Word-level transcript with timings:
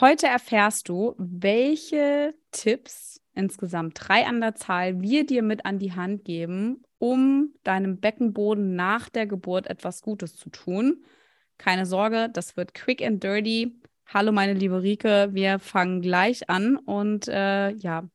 Heute 0.00 0.28
erfährst 0.28 0.88
du, 0.88 1.14
welche 1.18 2.34
Tipps, 2.52 3.20
insgesamt 3.34 3.98
drei 4.00 4.26
an 4.26 4.40
der 4.40 4.54
Zahl, 4.54 5.02
wir 5.02 5.26
dir 5.26 5.42
mit 5.42 5.66
an 5.66 5.78
die 5.78 5.92
Hand 5.92 6.24
geben, 6.24 6.82
um 6.96 7.52
deinem 7.64 8.00
Beckenboden 8.00 8.74
nach 8.74 9.10
der 9.10 9.26
Geburt 9.26 9.66
etwas 9.66 10.00
Gutes 10.00 10.36
zu 10.36 10.48
tun. 10.48 11.04
Keine 11.58 11.84
Sorge, 11.84 12.30
das 12.32 12.56
wird 12.56 12.72
quick 12.72 13.02
and 13.02 13.22
dirty. 13.22 13.78
Hallo, 14.06 14.32
meine 14.32 14.54
liebe 14.54 14.82
Rike, 14.82 15.28
wir 15.32 15.58
fangen 15.58 16.00
gleich 16.00 16.48
an 16.48 16.76
und 16.78 17.28
äh, 17.28 17.72
ja, 17.72 18.08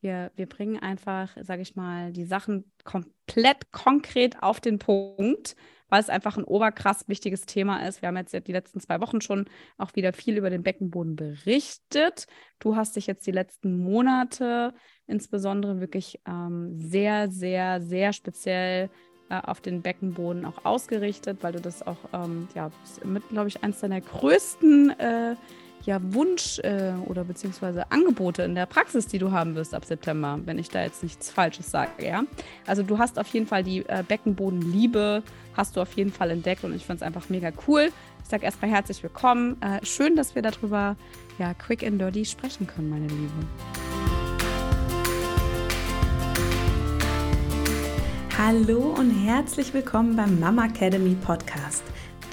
wir, 0.00 0.32
wir 0.36 0.46
bringen 0.46 0.78
einfach, 0.78 1.36
sage 1.42 1.60
ich 1.60 1.76
mal, 1.76 2.12
die 2.12 2.24
Sachen 2.24 2.72
komplett 2.82 3.72
konkret 3.72 4.42
auf 4.42 4.58
den 4.58 4.78
Punkt 4.78 5.54
weil 5.94 6.00
es 6.00 6.10
einfach 6.10 6.36
ein 6.36 6.42
oberkrass 6.42 7.06
wichtiges 7.06 7.42
Thema 7.42 7.86
ist. 7.86 8.02
Wir 8.02 8.08
haben 8.08 8.16
jetzt 8.16 8.32
die 8.32 8.52
letzten 8.52 8.80
zwei 8.80 9.00
Wochen 9.00 9.20
schon 9.20 9.44
auch 9.78 9.94
wieder 9.94 10.12
viel 10.12 10.36
über 10.36 10.50
den 10.50 10.64
Beckenboden 10.64 11.14
berichtet. 11.14 12.26
Du 12.58 12.74
hast 12.74 12.96
dich 12.96 13.06
jetzt 13.06 13.24
die 13.28 13.30
letzten 13.30 13.78
Monate 13.78 14.74
insbesondere 15.06 15.78
wirklich 15.78 16.18
ähm, 16.26 16.76
sehr, 16.76 17.30
sehr, 17.30 17.80
sehr 17.80 18.12
speziell 18.12 18.90
äh, 19.30 19.40
auf 19.40 19.60
den 19.60 19.82
Beckenboden 19.82 20.44
auch 20.46 20.64
ausgerichtet, 20.64 21.38
weil 21.42 21.52
du 21.52 21.60
das 21.60 21.86
auch, 21.86 21.98
ähm, 22.12 22.48
ja, 22.56 22.72
mit, 23.04 23.28
glaube 23.28 23.46
ich, 23.46 23.62
eins 23.62 23.78
deiner 23.78 24.00
größten 24.00 24.98
äh, 24.98 25.36
ja, 25.86 26.00
Wunsch 26.14 26.58
äh, 26.60 26.92
oder 27.06 27.24
beziehungsweise 27.24 27.90
Angebote 27.90 28.42
in 28.42 28.54
der 28.54 28.66
Praxis, 28.66 29.06
die 29.06 29.18
du 29.18 29.32
haben 29.32 29.54
wirst 29.54 29.74
ab 29.74 29.84
September, 29.84 30.38
wenn 30.44 30.58
ich 30.58 30.68
da 30.68 30.82
jetzt 30.82 31.02
nichts 31.02 31.30
Falsches 31.30 31.70
sage, 31.70 32.04
ja. 32.04 32.24
Also 32.66 32.82
du 32.82 32.98
hast 32.98 33.18
auf 33.18 33.26
jeden 33.28 33.46
Fall 33.46 33.62
die 33.62 33.86
äh, 33.86 34.02
Beckenbodenliebe, 34.06 35.22
hast 35.54 35.76
du 35.76 35.80
auf 35.80 35.92
jeden 35.94 36.12
Fall 36.12 36.30
entdeckt 36.30 36.64
und 36.64 36.74
ich 36.74 36.86
finde 36.86 36.96
es 36.96 37.02
einfach 37.02 37.28
mega 37.28 37.52
cool. 37.68 37.90
Ich 38.22 38.30
sage 38.30 38.44
erstmal 38.44 38.70
herzlich 38.70 39.02
willkommen. 39.02 39.60
Äh, 39.60 39.84
schön, 39.84 40.16
dass 40.16 40.34
wir 40.34 40.42
darüber 40.42 40.96
ja 41.38 41.52
quick 41.54 41.84
and 41.84 42.00
dirty 42.00 42.24
sprechen 42.24 42.66
können, 42.66 42.88
meine 42.88 43.06
Liebe. 43.06 43.32
Hallo 48.38 48.94
und 48.98 49.10
herzlich 49.10 49.72
willkommen 49.72 50.16
beim 50.16 50.40
Mama 50.40 50.66
Academy 50.66 51.14
Podcast 51.14 51.84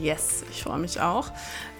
Yes, 0.00 0.44
ich 0.50 0.62
freue 0.62 0.78
mich 0.78 1.00
auch. 1.00 1.30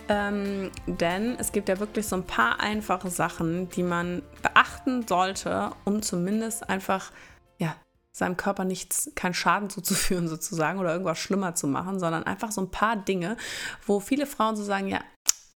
Ähm, 0.09 0.70
denn 0.86 1.36
es 1.39 1.53
gibt 1.53 1.69
ja 1.69 1.81
wirklich 1.81 2.06
so 2.06 2.17
ein 2.17 2.25
paar 2.25 2.61
einfache 2.61 3.11
Sachen, 3.11 3.69
die 3.70 3.83
man 3.83 4.23
beachten 4.42 5.06
sollte, 5.06 5.70
um 5.84 6.00
zumindest 6.00 6.69
einfach 6.69 7.11
ja, 7.58 7.75
seinem 8.12 8.36
Körper 8.36 8.64
nichts, 8.64 9.11
keinen 9.14 9.34
Schaden 9.34 9.69
zuzuführen 9.69 10.28
sozusagen 10.28 10.78
oder 10.78 10.92
irgendwas 10.92 11.19
schlimmer 11.19 11.55
zu 11.55 11.67
machen, 11.67 11.98
sondern 11.98 12.23
einfach 12.23 12.53
so 12.53 12.61
ein 12.61 12.70
paar 12.70 12.97
Dinge, 12.97 13.36
wo 13.84 13.98
viele 13.98 14.27
Frauen 14.27 14.56
so 14.56 14.62
sagen, 14.62 14.86
ja, 14.86 15.01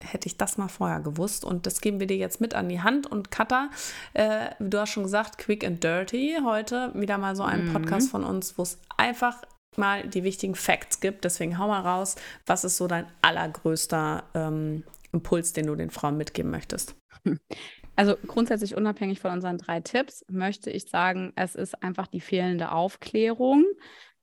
hätte 0.02 0.26
ich 0.26 0.36
das 0.36 0.58
mal 0.58 0.68
vorher 0.68 1.00
gewusst. 1.00 1.44
Und 1.44 1.66
das 1.66 1.80
geben 1.80 2.00
wir 2.00 2.06
dir 2.06 2.16
jetzt 2.16 2.40
mit 2.40 2.54
an 2.54 2.68
die 2.68 2.80
Hand. 2.80 3.06
Und 3.06 3.30
Katha, 3.30 3.68
äh, 4.14 4.50
du 4.58 4.78
hast 4.78 4.90
schon 4.90 5.02
gesagt, 5.04 5.38
Quick 5.38 5.64
and 5.64 5.84
Dirty 5.84 6.38
heute. 6.42 6.90
Wieder 6.94 7.18
mal 7.18 7.36
so 7.36 7.42
ein 7.42 7.66
mhm. 7.66 7.72
Podcast 7.72 8.10
von 8.10 8.24
uns, 8.24 8.56
wo 8.56 8.62
es 8.62 8.78
einfach 8.96 9.36
mal 9.76 10.06
die 10.08 10.24
wichtigen 10.24 10.54
Facts 10.54 11.00
gibt. 11.00 11.24
Deswegen 11.24 11.58
hau 11.58 11.68
mal 11.68 11.80
raus, 11.80 12.16
was 12.46 12.64
ist 12.64 12.76
so 12.76 12.86
dein 12.86 13.06
allergrößter 13.22 14.24
ähm, 14.34 14.84
Impuls, 15.12 15.52
den 15.52 15.66
du 15.66 15.74
den 15.74 15.90
Frauen 15.90 16.16
mitgeben 16.16 16.50
möchtest? 16.50 16.94
Also 17.96 18.16
grundsätzlich 18.26 18.76
unabhängig 18.76 19.20
von 19.20 19.32
unseren 19.32 19.58
drei 19.58 19.80
Tipps 19.80 20.24
möchte 20.30 20.70
ich 20.70 20.88
sagen, 20.88 21.34
es 21.36 21.54
ist 21.54 21.82
einfach 21.82 22.06
die 22.06 22.20
fehlende 22.20 22.72
Aufklärung. 22.72 23.66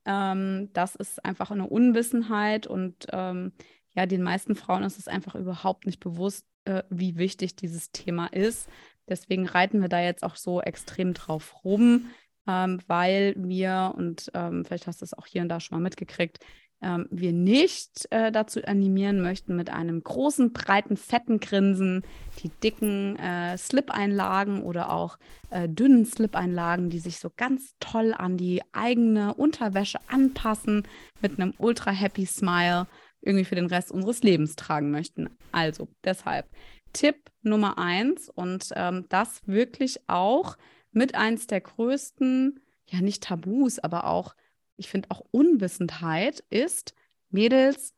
Ähm, 0.06 0.70
das 0.74 0.96
ist 0.96 1.24
einfach 1.24 1.52
eine 1.52 1.68
Unwissenheit 1.68 2.66
und 2.66 3.06
ähm, 3.12 3.52
ja, 3.94 4.08
den 4.08 4.24
meisten 4.24 4.56
Frauen 4.56 4.84
ist 4.84 4.98
es 4.98 5.08
einfach 5.08 5.36
überhaupt 5.36 5.86
nicht 5.86 6.00
bewusst, 6.00 6.48
äh, 6.66 6.84
wie 6.90 7.18
wichtig 7.18 7.56
dieses 7.56 7.92
Thema 7.92 8.28
ist. 8.28 8.68
Deswegen 9.08 9.48
reiten 9.48 9.82
wir 9.82 9.90
da 9.90 10.02
jetzt 10.02 10.24
auch 10.24 10.38
so 10.38 10.62
extrem 10.62 11.14
drauf 11.14 11.64
rum 11.64 12.10
ähm, 12.48 12.80
weil 12.88 13.36
wir, 13.38 13.94
und 13.96 14.32
ähm, 14.34 14.66
vielleicht 14.66 14.88
hast 14.88 15.02
du 15.02 15.06
es 15.06 15.14
auch 15.14 15.26
hier 15.26 15.42
und 15.42 15.50
da 15.50 15.60
schon 15.60 15.78
mal 15.78 15.84
mitgekriegt, 15.84 16.40
ähm, 16.82 17.08
wir 17.10 17.34
nicht 17.34 18.08
äh, 18.12 18.32
dazu 18.32 18.64
animieren 18.64 19.22
möchten, 19.22 19.56
mit 19.56 19.72
einem 19.72 20.04
großen, 20.04 20.54
breiten, 20.54 20.96
fetten 20.96 21.40
Grinsen 21.40 22.04
die 22.44 22.50
dicken 22.64 23.18
äh, 23.18 23.58
Slip-Einlagen 23.58 24.62
oder 24.62 24.92
auch 24.92 25.18
äh, 25.50 25.68
dünnen 25.68 26.06
Slip-Einlagen, 26.06 26.90
die 26.90 27.00
sich 27.00 27.20
so 27.20 27.32
ganz 27.36 27.74
toll 27.80 28.14
an 28.16 28.38
die 28.38 28.62
eigene 28.74 29.34
Unterwäsche 29.34 30.00
anpassen, 30.08 30.88
mit 31.22 31.40
einem 31.40 31.54
ultra 31.58 31.92
happy 31.92 32.26
Smile 32.26 32.86
irgendwie 33.22 33.46
für 33.46 33.56
den 33.56 33.66
Rest 33.66 33.92
unseres 33.92 34.22
Lebens 34.22 34.56
tragen 34.56 34.92
möchten. 34.92 35.30
Also 35.52 35.88
deshalb 36.04 36.48
Tipp 36.94 37.16
Nummer 37.42 37.80
eins 37.80 38.30
und 38.30 38.70
ähm, 38.76 39.06
das 39.10 39.42
wirklich 39.48 40.00
auch 40.08 40.58
mit 40.98 41.16
eins 41.16 41.48
der 41.48 41.62
größten, 41.62 42.60
ja 42.88 43.02
nicht 43.02 43.24
Tabus, 43.24 43.80
aber 43.80 44.06
auch, 44.08 44.36
ich 44.78 44.90
finde 44.90 45.12
auch 45.12 45.22
Unwissendheit 45.32 46.44
ist, 46.50 46.94
Mädels, 47.30 47.94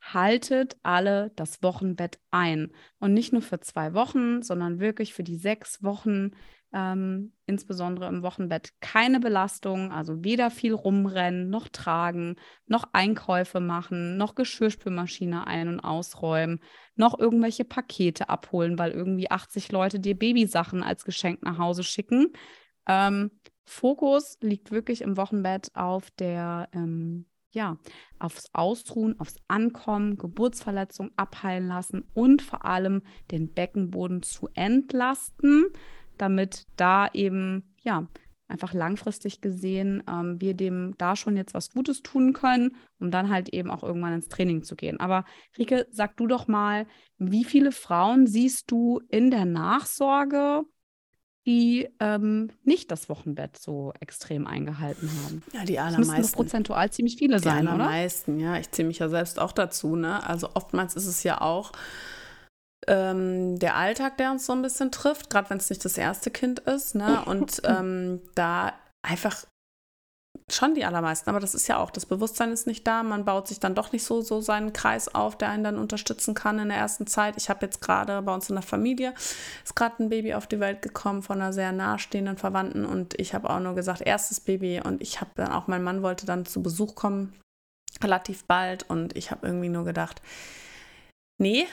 haltet 0.00 0.76
alle 0.82 1.30
das 1.36 1.62
Wochenbett 1.62 2.18
ein. 2.30 2.72
Und 3.00 3.14
nicht 3.14 3.32
nur 3.32 3.42
für 3.42 3.60
zwei 3.60 3.94
Wochen, 3.94 4.42
sondern 4.42 4.80
wirklich 4.80 5.12
für 5.12 5.24
die 5.24 5.36
sechs 5.36 5.82
Wochen, 5.82 6.30
ähm, 6.72 7.32
insbesondere 7.46 8.08
im 8.08 8.22
Wochenbett, 8.22 8.72
keine 8.80 9.20
Belastung, 9.20 9.90
also 9.90 10.22
weder 10.22 10.50
viel 10.50 10.74
rumrennen, 10.74 11.48
noch 11.48 11.68
tragen, 11.68 12.36
noch 12.66 12.84
Einkäufe 12.92 13.60
machen, 13.60 14.16
noch 14.16 14.34
Geschirrspülmaschine 14.34 15.46
ein- 15.46 15.68
und 15.68 15.80
ausräumen, 15.80 16.60
noch 16.94 17.18
irgendwelche 17.18 17.64
Pakete 17.64 18.28
abholen, 18.28 18.78
weil 18.78 18.90
irgendwie 18.90 19.30
80 19.30 19.72
Leute 19.72 19.98
dir 19.98 20.18
Babysachen 20.18 20.82
als 20.82 21.04
Geschenk 21.04 21.42
nach 21.42 21.58
Hause 21.58 21.84
schicken. 21.84 22.32
Ähm, 22.86 23.30
Fokus 23.64 24.38
liegt 24.40 24.70
wirklich 24.70 25.02
im 25.02 25.16
Wochenbett 25.16 25.70
auf 25.74 26.10
der 26.10 26.68
ähm, 26.72 27.26
ja, 27.50 27.78
aufs 28.18 28.50
Ausruhen, 28.52 29.18
aufs 29.18 29.36
Ankommen, 29.48 30.18
Geburtsverletzung 30.18 31.10
abheilen 31.16 31.66
lassen 31.66 32.04
und 32.14 32.42
vor 32.42 32.64
allem 32.64 33.02
den 33.30 33.54
Beckenboden 33.54 34.22
zu 34.22 34.48
entlasten, 34.54 35.66
damit 36.18 36.66
da 36.76 37.08
eben, 37.12 37.74
ja, 37.82 38.06
einfach 38.48 38.72
langfristig 38.72 39.42
gesehen 39.42 40.02
ähm, 40.08 40.40
wir 40.40 40.54
dem 40.54 40.94
da 40.96 41.16
schon 41.16 41.36
jetzt 41.36 41.52
was 41.52 41.70
Gutes 41.70 42.02
tun 42.02 42.32
können, 42.32 42.76
um 42.98 43.10
dann 43.10 43.28
halt 43.28 43.50
eben 43.50 43.70
auch 43.70 43.82
irgendwann 43.82 44.14
ins 44.14 44.28
Training 44.28 44.62
zu 44.62 44.74
gehen. 44.74 44.98
Aber 45.00 45.24
Rike, 45.58 45.86
sag 45.90 46.16
du 46.16 46.26
doch 46.26 46.48
mal, 46.48 46.86
wie 47.18 47.44
viele 47.44 47.72
Frauen 47.72 48.26
siehst 48.26 48.70
du 48.70 49.00
in 49.08 49.30
der 49.30 49.44
Nachsorge 49.44 50.64
die 51.48 51.88
ähm, 51.98 52.50
nicht 52.62 52.90
das 52.90 53.08
Wochenbett 53.08 53.56
so 53.56 53.94
extrem 54.00 54.46
eingehalten 54.46 55.10
haben. 55.24 55.42
Ja, 55.54 55.64
die 55.64 55.78
allermeisten. 55.78 56.20
Das 56.20 56.32
prozentual 56.32 56.90
ziemlich 56.90 57.16
viele 57.16 57.38
sein, 57.38 57.66
oder? 57.66 57.76
Die 57.76 57.82
allermeisten, 57.84 58.38
ja. 58.38 58.58
Ich 58.58 58.70
zähle 58.70 58.88
mich 58.88 58.98
ja 58.98 59.08
selbst 59.08 59.40
auch 59.40 59.52
dazu. 59.52 59.96
Ne? 59.96 60.22
Also 60.26 60.50
oftmals 60.52 60.94
ist 60.94 61.06
es 61.06 61.22
ja 61.22 61.40
auch 61.40 61.72
ähm, 62.88 63.58
der 63.58 63.76
Alltag, 63.76 64.16
der 64.16 64.30
uns 64.30 64.46
so 64.46 64.52
ein 64.52 64.62
bisschen 64.62 64.90
trifft, 64.90 65.30
gerade 65.30 65.50
wenn 65.50 65.58
es 65.58 65.70
nicht 65.70 65.84
das 65.84 65.98
erste 65.98 66.30
Kind 66.30 66.60
ist. 66.60 66.94
Ne? 66.94 67.22
Und 67.26 67.62
ähm, 67.64 68.20
da 68.34 68.72
einfach 69.02 69.46
schon 70.50 70.74
die 70.74 70.84
allermeisten, 70.84 71.28
aber 71.28 71.40
das 71.40 71.54
ist 71.54 71.68
ja 71.68 71.78
auch, 71.78 71.90
das 71.90 72.06
Bewusstsein 72.06 72.52
ist 72.52 72.66
nicht 72.66 72.86
da. 72.86 73.02
Man 73.02 73.24
baut 73.24 73.48
sich 73.48 73.60
dann 73.60 73.74
doch 73.74 73.92
nicht 73.92 74.04
so, 74.04 74.22
so 74.22 74.40
seinen 74.40 74.72
Kreis 74.72 75.14
auf, 75.14 75.36
der 75.36 75.50
einen 75.50 75.64
dann 75.64 75.78
unterstützen 75.78 76.34
kann 76.34 76.58
in 76.58 76.68
der 76.68 76.78
ersten 76.78 77.06
Zeit. 77.06 77.34
Ich 77.36 77.50
habe 77.50 77.66
jetzt 77.66 77.80
gerade 77.80 78.20
bei 78.22 78.32
uns 78.32 78.48
in 78.48 78.56
der 78.56 78.62
Familie, 78.62 79.14
ist 79.62 79.76
gerade 79.76 80.02
ein 80.02 80.08
Baby 80.08 80.34
auf 80.34 80.46
die 80.46 80.60
Welt 80.60 80.82
gekommen 80.82 81.22
von 81.22 81.40
einer 81.40 81.52
sehr 81.52 81.72
nahestehenden 81.72 82.38
Verwandten 82.38 82.86
und 82.86 83.18
ich 83.20 83.34
habe 83.34 83.50
auch 83.50 83.60
nur 83.60 83.74
gesagt, 83.74 84.00
erstes 84.00 84.40
Baby 84.40 84.80
und 84.82 85.02
ich 85.02 85.20
habe 85.20 85.30
dann 85.34 85.52
auch, 85.52 85.66
mein 85.66 85.82
Mann 85.82 86.02
wollte 86.02 86.24
dann 86.24 86.46
zu 86.46 86.62
Besuch 86.62 86.94
kommen, 86.94 87.34
relativ 88.02 88.44
bald 88.44 88.88
und 88.88 89.16
ich 89.16 89.30
habe 89.30 89.46
irgendwie 89.46 89.68
nur 89.68 89.84
gedacht, 89.84 90.22
nee, 91.38 91.66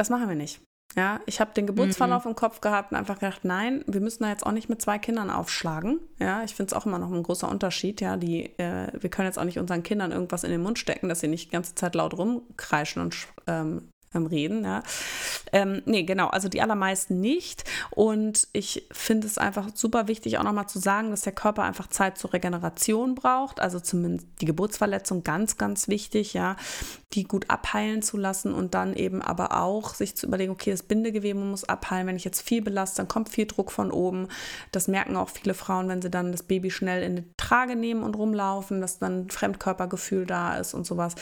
das 0.00 0.08
machen 0.08 0.30
wir 0.30 0.36
nicht. 0.36 0.62
Ja, 0.96 1.20
ich 1.26 1.40
habe 1.40 1.52
den 1.52 1.66
Geburtsverlauf 1.66 2.24
mhm. 2.24 2.30
im 2.30 2.36
Kopf 2.36 2.62
gehabt 2.62 2.90
und 2.90 2.96
einfach 2.96 3.18
gedacht, 3.18 3.44
nein, 3.44 3.84
wir 3.86 4.00
müssen 4.00 4.22
da 4.22 4.30
jetzt 4.30 4.46
auch 4.46 4.52
nicht 4.52 4.70
mit 4.70 4.80
zwei 4.80 4.98
Kindern 4.98 5.30
aufschlagen. 5.30 6.00
Ja, 6.18 6.42
ich 6.42 6.54
finde 6.54 6.70
es 6.70 6.72
auch 6.72 6.86
immer 6.86 6.98
noch 6.98 7.12
ein 7.12 7.22
großer 7.22 7.48
Unterschied. 7.48 8.00
Ja, 8.00 8.16
die, 8.16 8.46
äh, 8.58 8.88
wir 8.98 9.10
können 9.10 9.26
jetzt 9.28 9.38
auch 9.38 9.44
nicht 9.44 9.58
unseren 9.58 9.82
Kindern 9.82 10.10
irgendwas 10.10 10.42
in 10.42 10.50
den 10.50 10.62
Mund 10.62 10.78
stecken, 10.78 11.10
dass 11.10 11.20
sie 11.20 11.28
nicht 11.28 11.48
die 11.48 11.52
ganze 11.52 11.74
Zeit 11.74 11.94
laut 11.94 12.16
rumkreischen 12.16 13.02
und 13.02 13.14
ähm, 13.46 13.90
reden. 14.14 14.64
Ja. 14.64 14.82
Ähm, 15.52 15.82
nee, 15.86 16.02
genau, 16.02 16.28
also 16.28 16.48
die 16.48 16.60
allermeisten 16.60 17.20
nicht. 17.20 17.64
Und 17.90 18.48
ich 18.52 18.86
finde 18.90 19.26
es 19.26 19.38
einfach 19.38 19.68
super 19.74 20.08
wichtig, 20.08 20.38
auch 20.38 20.42
nochmal 20.42 20.68
zu 20.68 20.80
sagen, 20.80 21.10
dass 21.10 21.22
der 21.22 21.32
Körper 21.32 21.62
einfach 21.62 21.86
Zeit 21.86 22.18
zur 22.18 22.32
Regeneration 22.32 23.14
braucht. 23.14 23.60
Also 23.60 23.78
zumindest 23.78 24.26
die 24.40 24.46
Geburtsverletzung 24.46 25.22
ganz, 25.22 25.58
ganz 25.58 25.86
wichtig, 25.86 26.34
ja, 26.34 26.56
die 27.12 27.24
gut 27.24 27.50
abheilen 27.50 28.02
zu 28.02 28.16
lassen 28.16 28.52
und 28.52 28.74
dann 28.74 28.94
eben 28.94 29.22
aber 29.22 29.60
auch 29.60 29.94
sich 29.94 30.16
zu 30.16 30.26
überlegen, 30.26 30.52
okay, 30.52 30.72
das 30.72 30.82
Bindegewebe 30.82 31.38
muss 31.38 31.64
abheilen. 31.64 32.08
Wenn 32.08 32.16
ich 32.16 32.24
jetzt 32.24 32.42
viel 32.42 32.62
belaste, 32.62 32.98
dann 32.98 33.08
kommt 33.08 33.28
viel 33.28 33.46
Druck 33.46 33.70
von 33.70 33.92
oben. 33.92 34.26
Das 34.72 34.88
merken 34.88 35.16
auch 35.16 35.28
viele 35.28 35.54
Frauen, 35.54 35.88
wenn 35.88 36.02
sie 36.02 36.10
dann 36.10 36.32
das 36.32 36.42
Baby 36.42 36.70
schnell 36.72 37.04
in 37.04 37.16
die 37.16 37.24
Trage 37.36 37.76
nehmen 37.76 38.02
und 38.02 38.16
rumlaufen, 38.16 38.80
dass 38.80 38.98
dann 38.98 39.30
Fremdkörpergefühl 39.30 40.26
da 40.26 40.56
ist 40.56 40.74
und 40.74 40.84
sowas. 40.84 41.14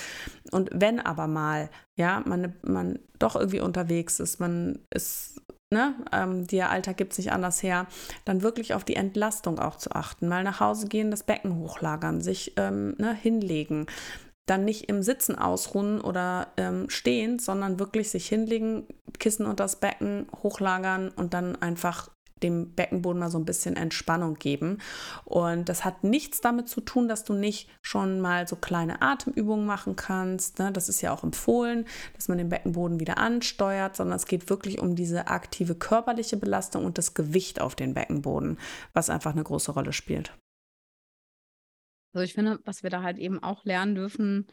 Und 0.51 0.71
wenn 0.73 1.01
aber 1.01 1.27
mal, 1.27 1.69
ja, 1.97 2.23
man, 2.25 2.55
man 2.63 2.78
doch 3.19 3.37
irgendwie 3.37 3.61
unterwegs 3.61 4.21
ist, 4.21 4.41
man 4.41 4.79
ist 4.91 5.41
Ne, 5.71 5.95
ähm, 6.13 6.47
der 6.47 6.71
Alltag 6.71 6.97
gibt 6.97 7.13
es 7.13 7.19
nicht 7.19 7.31
anders 7.31 7.63
her, 7.63 7.87
dann 8.25 8.41
wirklich 8.41 8.73
auf 8.73 8.85
die 8.85 8.97
Entlastung 8.97 9.59
auch 9.59 9.77
zu 9.77 9.93
achten. 9.93 10.27
Mal 10.27 10.43
nach 10.43 10.61
Hause 10.61 10.89
gehen, 10.89 11.11
das 11.11 11.25
Becken 11.25 11.57
hochlagern, 11.57 12.23
sich 12.23 12.55
ähm, 12.57 12.95
ne, 12.97 13.13
hinlegen. 13.13 13.85
Dann 14.47 14.65
nicht 14.65 14.89
im 14.89 15.03
Sitzen 15.03 15.37
ausruhen 15.37 16.01
oder 16.01 16.47
ähm, 16.57 16.89
stehen, 16.89 17.39
sondern 17.39 17.79
wirklich 17.79 18.09
sich 18.09 18.27
hinlegen, 18.27 18.87
Kissen 19.19 19.45
unter 19.45 19.65
das 19.65 19.77
Becken 19.77 20.27
hochlagern 20.43 21.11
und 21.11 21.35
dann 21.35 21.55
einfach 21.57 22.09
dem 22.43 22.73
Beckenboden 22.73 23.19
mal 23.21 23.31
so 23.31 23.39
ein 23.39 23.45
bisschen 23.45 23.77
Entspannung 23.77 24.35
geben. 24.35 24.79
Und 25.25 25.69
das 25.69 25.85
hat 25.85 26.05
nichts 26.05 26.41
damit 26.41 26.69
zu 26.69 26.81
tun, 26.81 27.09
dass 27.09 27.25
du 27.25 27.35
nicht 27.35 27.69
schon 27.83 28.21
mal 28.21 28.47
so 28.49 28.57
kleine 28.57 29.03
Atemübungen 29.03 29.67
machen 29.67 29.97
kannst. 29.97 30.59
Ne? 30.59 30.73
Das 30.73 30.89
ist 30.89 31.01
ja 31.01 31.13
auch 31.13 31.25
empfohlen, 31.25 31.87
dass 32.15 32.29
man 32.29 32.39
den 32.39 32.49
Beckenboden 32.49 33.01
wieder 33.01 33.19
ansteuert, 33.19 33.97
sondern 33.97 34.17
es 34.17 34.27
geht 34.27 34.51
wirklich 34.51 34.79
um 34.79 34.97
diese 34.97 35.29
aktive 35.29 35.75
körperliche 35.75 36.37
Belastung 36.37 36.85
und 36.85 36.99
das 36.99 37.15
Gewicht 37.15 37.61
auf 37.61 37.75
den 37.75 37.95
Beckenboden, 37.95 38.59
was 38.93 39.11
einfach 39.11 39.33
eine 39.33 39.45
große 39.45 39.73
Rolle 39.73 39.93
spielt. 39.93 40.33
Also 42.15 42.25
ich 42.25 42.35
finde, 42.35 42.59
was 42.65 42.83
wir 42.83 42.91
da 42.91 43.03
halt 43.03 43.19
eben 43.19 43.43
auch 43.43 43.65
lernen 43.65 43.95
dürfen, 43.95 44.47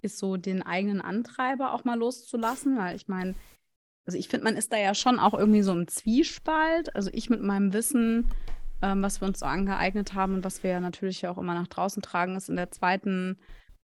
ist 0.00 0.18
so 0.18 0.36
den 0.36 0.62
eigenen 0.62 1.00
Antreiber 1.00 1.72
auch 1.72 1.84
mal 1.84 1.98
loszulassen, 1.98 2.76
weil 2.76 2.96
ich 2.96 3.08
meine, 3.08 3.34
also 4.04 4.18
ich 4.18 4.28
finde, 4.28 4.44
man 4.44 4.56
ist 4.56 4.72
da 4.72 4.78
ja 4.78 4.94
schon 4.94 5.18
auch 5.18 5.34
irgendwie 5.34 5.62
so 5.62 5.72
im 5.72 5.86
Zwiespalt. 5.86 6.94
Also 6.94 7.10
ich 7.12 7.30
mit 7.30 7.42
meinem 7.42 7.72
Wissen, 7.72 8.28
ähm, 8.82 9.02
was 9.02 9.20
wir 9.20 9.28
uns 9.28 9.40
so 9.40 9.46
angeeignet 9.46 10.14
haben 10.14 10.34
und 10.34 10.44
was 10.44 10.62
wir 10.62 10.70
ja 10.70 10.80
natürlich 10.80 11.26
auch 11.26 11.38
immer 11.38 11.54
nach 11.54 11.68
draußen 11.68 12.02
tragen, 12.02 12.36
ist 12.36 12.48
in 12.48 12.56
der 12.56 12.70
zweiten 12.70 13.38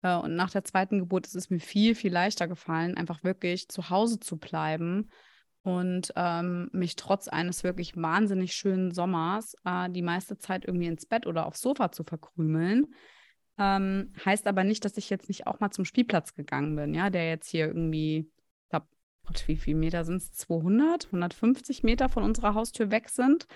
äh, 0.03 0.17
und 0.17 0.35
nach 0.35 0.51
der 0.51 0.65
zweiten 0.65 0.99
Geburt 0.99 1.27
ist 1.27 1.37
es 1.37 1.51
mir 1.51 1.61
viel, 1.61 1.95
viel 1.95 2.13
leichter 2.13 2.49
gefallen, 2.49 2.97
einfach 2.97 3.25
wirklich 3.25 3.69
zu 3.69 3.91
Hause 3.91 4.19
zu 4.21 4.39
bleiben 4.39 5.11
und 5.63 6.13
ähm, 6.17 6.71
mich 6.73 6.97
trotz 6.97 7.29
eines 7.29 7.65
wirklich 7.65 7.97
wahnsinnig 7.97 8.53
schönen 8.53 8.93
Sommers 8.93 9.55
äh, 9.65 9.91
die 9.91 10.03
meiste 10.03 10.39
Zeit 10.39 10.65
irgendwie 10.65 10.87
ins 10.87 11.07
Bett 11.07 11.27
oder 11.27 11.47
aufs 11.47 11.61
Sofa 11.61 11.93
zu 11.93 12.05
verkrümeln. 12.05 12.87
Ähm, 13.59 14.13
heißt 14.25 14.47
aber 14.47 14.65
nicht, 14.65 14.85
dass 14.85 14.97
ich 14.97 15.11
jetzt 15.11 15.29
nicht 15.29 15.47
auch 15.47 15.61
mal 15.61 15.71
zum 15.71 15.85
Spielplatz 15.85 16.35
gegangen 16.35 16.77
bin, 16.77 16.95
ja, 16.95 17.11
der 17.11 17.29
jetzt 17.29 17.49
hier 17.49 17.67
irgendwie 17.67 18.31
Gott, 19.27 19.45
wie 19.47 19.57
viele 19.57 19.79
Meter 19.79 20.05
sind 20.05 20.19
es? 20.19 20.33
200, 20.33 21.07
150 21.07 21.83
Meter 21.83 22.09
von 22.09 22.23
unserer 22.23 22.55
Haustür 22.55 22.91
weg 22.91 23.09
sind. 23.09 23.47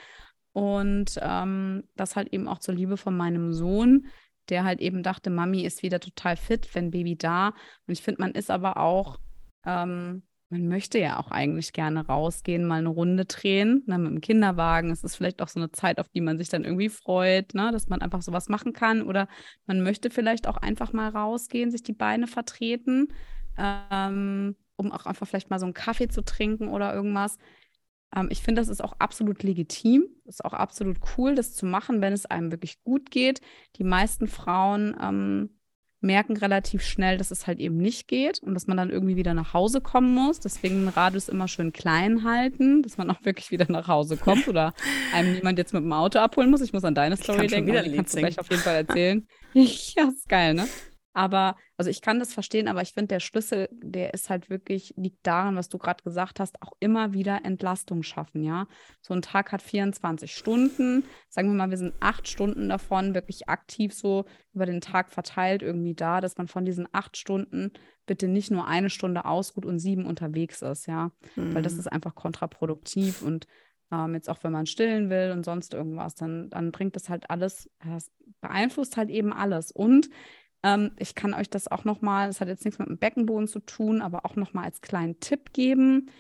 Und 0.53 1.19
ähm, 1.23 1.85
das 1.97 2.17
halt 2.17 2.33
eben 2.33 2.49
auch 2.49 2.59
zur 2.59 2.75
Liebe 2.75 2.97
von 2.97 3.17
meinem 3.17 3.53
Sohn, 3.53 4.07
der 4.49 4.65
halt 4.65 4.81
eben 4.81 5.03
dachte, 5.03 5.31
Mami 5.31 5.63
ist 5.63 5.83
wieder 5.83 6.01
total 6.01 6.37
fit, 6.37 6.69
wenn 6.75 6.91
Baby 6.91 7.17
da. 7.17 7.49
Und 7.87 7.93
ich 7.93 8.03
finde, 8.03 8.21
man 8.21 8.33
ist 8.33 8.51
aber 8.51 8.77
auch, 8.79 9.19
ähm, 9.65 10.25
man 10.49 10.67
möchte 10.67 10.99
ja 10.99 11.21
auch 11.21 11.31
eigentlich 11.31 11.73
gerne 11.73 12.05
rausgehen, 12.05 12.67
mal 12.67 12.81
eine 12.81 12.89
Runde 12.89 13.25
drehen, 13.27 13.85
ne, 13.87 13.99
mit 13.99 14.11
dem 14.11 14.21
Kinderwagen. 14.21 14.91
Es 14.91 15.05
ist 15.05 15.15
vielleicht 15.15 15.41
auch 15.41 15.49
so 15.49 15.61
eine 15.61 15.71
Zeit, 15.71 16.01
auf 16.01 16.09
die 16.09 16.21
man 16.21 16.39
sich 16.39 16.49
dann 16.49 16.65
irgendwie 16.65 16.89
freut, 16.89 17.55
ne, 17.55 17.71
dass 17.71 17.89
man 17.89 18.03
einfach 18.03 18.23
sowas 18.23 18.49
machen 18.49 18.73
kann. 18.73 19.03
Oder 19.03 19.29
man 19.67 19.83
möchte 19.83 20.11
vielleicht 20.11 20.49
auch 20.49 20.57
einfach 20.57 20.93
mal 20.93 21.11
rausgehen, 21.11 21.71
sich 21.71 21.85
die 21.85 21.93
Beine 21.93 22.27
vertreten. 22.27 23.13
Ähm, 23.57 24.57
um 24.81 24.91
auch 24.93 25.07
einfach 25.07 25.29
vielleicht 25.29 25.51
mal 25.51 25.61
so 25.61 25.67
einen 25.67 25.75
Kaffee 25.75 26.09
zu 26.09 26.23
trinken 26.23 26.69
oder 26.69 26.93
irgendwas. 26.95 27.39
Ähm, 28.17 28.29
ich 28.31 28.43
finde, 28.43 28.61
das 28.61 28.69
ist 28.69 28.83
auch 28.83 28.95
absolut 28.99 29.43
legitim. 29.43 30.05
Ist 30.25 30.45
auch 30.45 30.55
absolut 30.55 30.99
cool, 31.17 31.35
das 31.35 31.55
zu 31.55 31.67
machen, 31.67 32.01
wenn 32.01 32.13
es 32.13 32.27
einem 32.27 32.51
wirklich 32.51 32.83
gut 32.83 33.11
geht. 33.11 33.41
Die 33.77 33.85
meisten 33.85 34.27
Frauen 34.27 34.97
ähm, 35.01 35.51
merken 36.01 36.37
relativ 36.37 36.83
schnell, 36.83 37.19
dass 37.19 37.31
es 37.31 37.47
halt 37.47 37.59
eben 37.59 37.77
nicht 37.77 38.09
geht 38.09 38.43
und 38.43 38.55
dass 38.55 38.67
man 38.67 38.79
dann 38.79 38.89
irgendwie 38.91 39.17
wieder 39.17 39.35
nach 39.35 39.53
Hause 39.53 39.83
kommen 39.83 40.15
muss. 40.15 40.41
Deswegen 40.41 40.89
Radius 40.89 41.29
immer 41.29 41.47
schön 41.47 41.73
klein 41.73 42.25
halten, 42.25 42.83
dass 42.83 42.97
man 42.97 43.11
auch 43.11 43.23
wirklich 43.25 43.51
wieder 43.51 43.67
nach 43.69 43.87
Hause 43.87 44.17
kommt 44.17 44.49
oder 44.49 44.73
einem 45.15 45.35
niemand 45.35 45.59
jetzt 45.59 45.75
mit 45.75 45.83
dem 45.83 45.93
Auto 45.93 46.19
abholen 46.19 46.51
muss. 46.51 46.63
Ich 46.63 46.73
muss 46.73 46.85
an 46.85 46.95
deine 46.95 47.17
Story 47.17 47.47
denken, 47.49 47.73
die 47.85 47.97
kannst 47.97 48.15
du 48.15 48.19
gleich 48.19 48.39
auf 48.39 48.51
jeden 48.51 48.63
Fall 48.63 48.77
erzählen. 48.77 49.27
ja, 49.53 50.09
ist 50.09 50.29
geil, 50.29 50.55
ne? 50.55 50.67
Aber, 51.13 51.57
also 51.77 51.91
ich 51.91 52.03
kann 52.03 52.21
das 52.21 52.33
verstehen, 52.33 52.69
aber 52.69 52.83
ich 52.83 52.93
finde, 52.93 53.09
der 53.09 53.21
Schlüssel, 53.21 53.69
der 53.73 54.15
ist 54.15 54.31
halt 54.31 54.49
wirklich, 54.49 54.95
liegt 54.97 55.27
daran, 55.27 55.57
was 55.57 55.69
du 55.69 55.79
gerade 55.79 56.05
gesagt 56.05 56.39
hast, 56.39 56.63
auch 56.63 56.73
immer 56.79 57.13
wieder 57.13 57.45
Entlastung 57.45 58.03
schaffen, 58.03 58.45
ja. 58.45 58.69
So 59.01 59.13
ein 59.15 59.23
Tag 59.23 59.51
hat 59.51 59.61
24 59.61 60.33
Stunden. 60.33 61.05
Sagen 61.29 61.49
wir 61.49 61.57
mal, 61.57 61.71
wir 61.71 61.79
sind 61.79 61.95
acht 61.99 62.29
Stunden 62.29 62.69
davon 62.69 63.15
wirklich 63.15 63.49
aktiv 63.49 63.93
so 63.93 64.25
über 64.53 64.67
den 64.67 64.81
Tag 64.81 65.11
verteilt 65.11 65.63
irgendwie 65.63 65.95
da, 65.95 66.21
dass 66.21 66.37
man 66.37 66.47
von 66.47 66.65
diesen 66.65 66.89
acht 66.93 67.17
Stunden 67.17 67.73
bitte 68.07 68.29
nicht 68.29 68.51
nur 68.51 68.67
eine 68.67 68.91
Stunde 68.91 69.25
ausruht 69.25 69.67
und 69.67 69.79
sieben 69.79 70.07
unterwegs 70.07 70.63
ist, 70.63 70.87
ja. 70.87 71.11
Mhm. 71.35 71.55
Weil 71.55 71.63
das 71.63 71.75
mhm. 71.75 71.81
ist 71.81 71.87
einfach 71.89 72.15
kontraproduktiv 72.15 73.23
und 73.23 73.47
ähm, 73.93 74.15
jetzt 74.15 74.31
auch 74.31 74.39
wenn 74.43 74.53
man 74.53 74.67
stillen 74.67 75.11
will 75.11 75.33
und 75.33 75.45
sonst 75.45 75.75
irgendwas, 75.75 76.15
dann, 76.15 76.51
dann 76.51 76.71
bringt 76.71 76.97
das 76.97 77.09
halt 77.09 77.29
alles, 77.31 77.69
das 77.85 78.11
beeinflusst 78.41 78.97
halt 78.97 79.11
eben 79.11 79.33
alles. 79.33 79.73
Und 79.73 80.09
ähm, 80.63 80.93
ich 80.99 81.15
kann 81.15 81.35
euch 81.35 81.49
das 81.49 81.69
auch 81.69 81.85
nochmal, 81.85 82.27
das 82.27 82.41
hat 82.41 82.49
jetzt 82.49 82.65
nichts 82.65 82.79
mit 82.79 82.89
dem 82.89 82.99
Beckenboden 82.99 83.49
zu 83.49 83.61
tun, 83.61 84.03
aber 84.03 84.25
auch 84.25 84.37
nochmal 84.37 84.65
als 84.65 84.81
kleinen 84.81 85.19
Tipp 85.21 85.53
geben. 85.53 86.11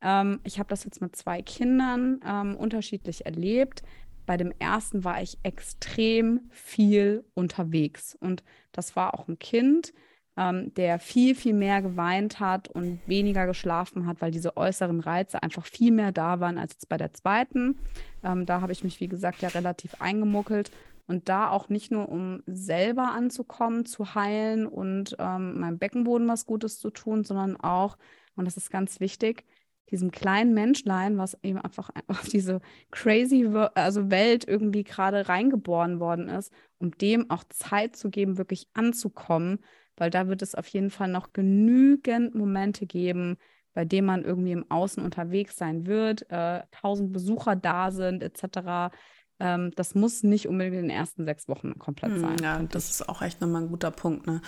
Ähm, 0.00 0.40
ich 0.44 0.58
habe 0.58 0.68
das 0.68 0.84
jetzt 0.84 1.00
mit 1.00 1.16
zwei 1.16 1.42
Kindern 1.42 2.20
ähm, 2.26 2.56
unterschiedlich 2.56 3.26
erlebt. 3.26 3.82
Bei 4.26 4.36
dem 4.36 4.52
ersten 4.58 5.04
war 5.04 5.20
ich 5.22 5.38
extrem 5.42 6.40
viel 6.50 7.24
unterwegs 7.34 8.16
und 8.20 8.42
das 8.72 8.96
war 8.96 9.14
auch 9.14 9.28
ein 9.28 9.38
Kind, 9.38 9.92
ähm, 10.36 10.72
der 10.74 10.98
viel, 10.98 11.34
viel 11.34 11.52
mehr 11.52 11.82
geweint 11.82 12.40
hat 12.40 12.68
und 12.68 13.00
weniger 13.06 13.46
geschlafen 13.46 14.06
hat, 14.06 14.22
weil 14.22 14.30
diese 14.30 14.56
äußeren 14.56 15.00
Reize 15.00 15.42
einfach 15.42 15.66
viel 15.66 15.92
mehr 15.92 16.12
da 16.12 16.40
waren 16.40 16.58
als 16.58 16.74
jetzt 16.74 16.88
bei 16.88 16.96
der 16.96 17.12
zweiten. 17.12 17.78
Ähm, 18.22 18.46
da 18.46 18.60
habe 18.60 18.72
ich 18.72 18.84
mich, 18.84 19.00
wie 19.00 19.08
gesagt, 19.08 19.42
ja 19.42 19.48
relativ 19.48 20.00
eingemuckelt 20.00 20.70
und 21.10 21.28
da 21.28 21.50
auch 21.50 21.68
nicht 21.68 21.90
nur, 21.90 22.08
um 22.08 22.40
selber 22.46 23.10
anzukommen, 23.10 23.84
zu 23.84 24.14
heilen 24.14 24.64
und 24.64 25.16
ähm, 25.18 25.58
meinem 25.58 25.76
Beckenboden 25.76 26.28
was 26.28 26.46
Gutes 26.46 26.78
zu 26.78 26.90
tun, 26.90 27.24
sondern 27.24 27.56
auch, 27.56 27.98
und 28.36 28.44
das 28.44 28.56
ist 28.56 28.70
ganz 28.70 29.00
wichtig, 29.00 29.44
diesem 29.90 30.12
kleinen 30.12 30.54
Menschlein, 30.54 31.18
was 31.18 31.36
eben 31.42 31.58
einfach 31.58 31.90
auf 32.06 32.28
diese 32.28 32.60
crazy 32.92 33.44
also 33.74 34.08
Welt 34.12 34.46
irgendwie 34.46 34.84
gerade 34.84 35.28
reingeboren 35.28 35.98
worden 35.98 36.28
ist, 36.28 36.52
um 36.78 36.92
dem 36.92 37.28
auch 37.28 37.42
Zeit 37.48 37.96
zu 37.96 38.08
geben, 38.08 38.38
wirklich 38.38 38.68
anzukommen, 38.72 39.58
weil 39.96 40.10
da 40.10 40.28
wird 40.28 40.42
es 40.42 40.54
auf 40.54 40.68
jeden 40.68 40.90
Fall 40.90 41.08
noch 41.08 41.32
genügend 41.32 42.36
Momente 42.36 42.86
geben, 42.86 43.36
bei 43.72 43.84
denen 43.84 44.06
man 44.06 44.24
irgendwie 44.24 44.52
im 44.52 44.70
Außen 44.70 45.02
unterwegs 45.04 45.56
sein 45.56 45.86
wird, 45.86 46.30
äh, 46.30 46.62
tausend 46.70 47.12
Besucher 47.12 47.56
da 47.56 47.90
sind, 47.90 48.22
etc 48.22 48.92
ähm, 49.40 49.72
das 49.76 49.94
muss 49.94 50.22
nicht 50.22 50.48
unbedingt 50.48 50.76
in 50.76 50.82
den 50.82 50.90
ersten 50.90 51.24
sechs 51.24 51.48
Wochen 51.48 51.78
komplett 51.78 52.12
hm, 52.12 52.20
sein. 52.20 52.36
Ja, 52.42 52.62
das 52.62 52.84
ich. 52.84 52.90
ist 52.90 53.08
auch 53.08 53.22
echt 53.22 53.40
nochmal 53.40 53.62
ein 53.62 53.68
guter 53.68 53.90
Punkt. 53.90 54.26
Ne? 54.26 54.40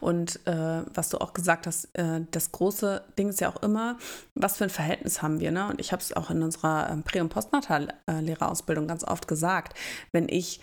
Und 0.00 0.40
äh, 0.46 0.82
was 0.94 1.10
du 1.10 1.18
auch 1.18 1.32
gesagt 1.32 1.66
hast, 1.66 1.86
äh, 1.94 2.22
das 2.30 2.52
große 2.52 3.02
Ding 3.18 3.28
ist 3.28 3.40
ja 3.40 3.48
auch 3.48 3.62
immer, 3.62 3.98
was 4.34 4.56
für 4.56 4.64
ein 4.64 4.70
Verhältnis 4.70 5.22
haben 5.22 5.40
wir. 5.40 5.50
Ne? 5.50 5.68
Und 5.68 5.80
ich 5.80 5.92
habe 5.92 6.02
es 6.02 6.12
auch 6.16 6.30
in 6.30 6.42
unserer 6.42 6.90
ähm, 6.90 7.02
Prä- 7.02 7.20
und 7.20 7.28
Postnatal-Lehrerausbildung 7.28 8.86
ganz 8.86 9.04
oft 9.04 9.28
gesagt, 9.28 9.78
wenn 10.12 10.28
ich 10.28 10.60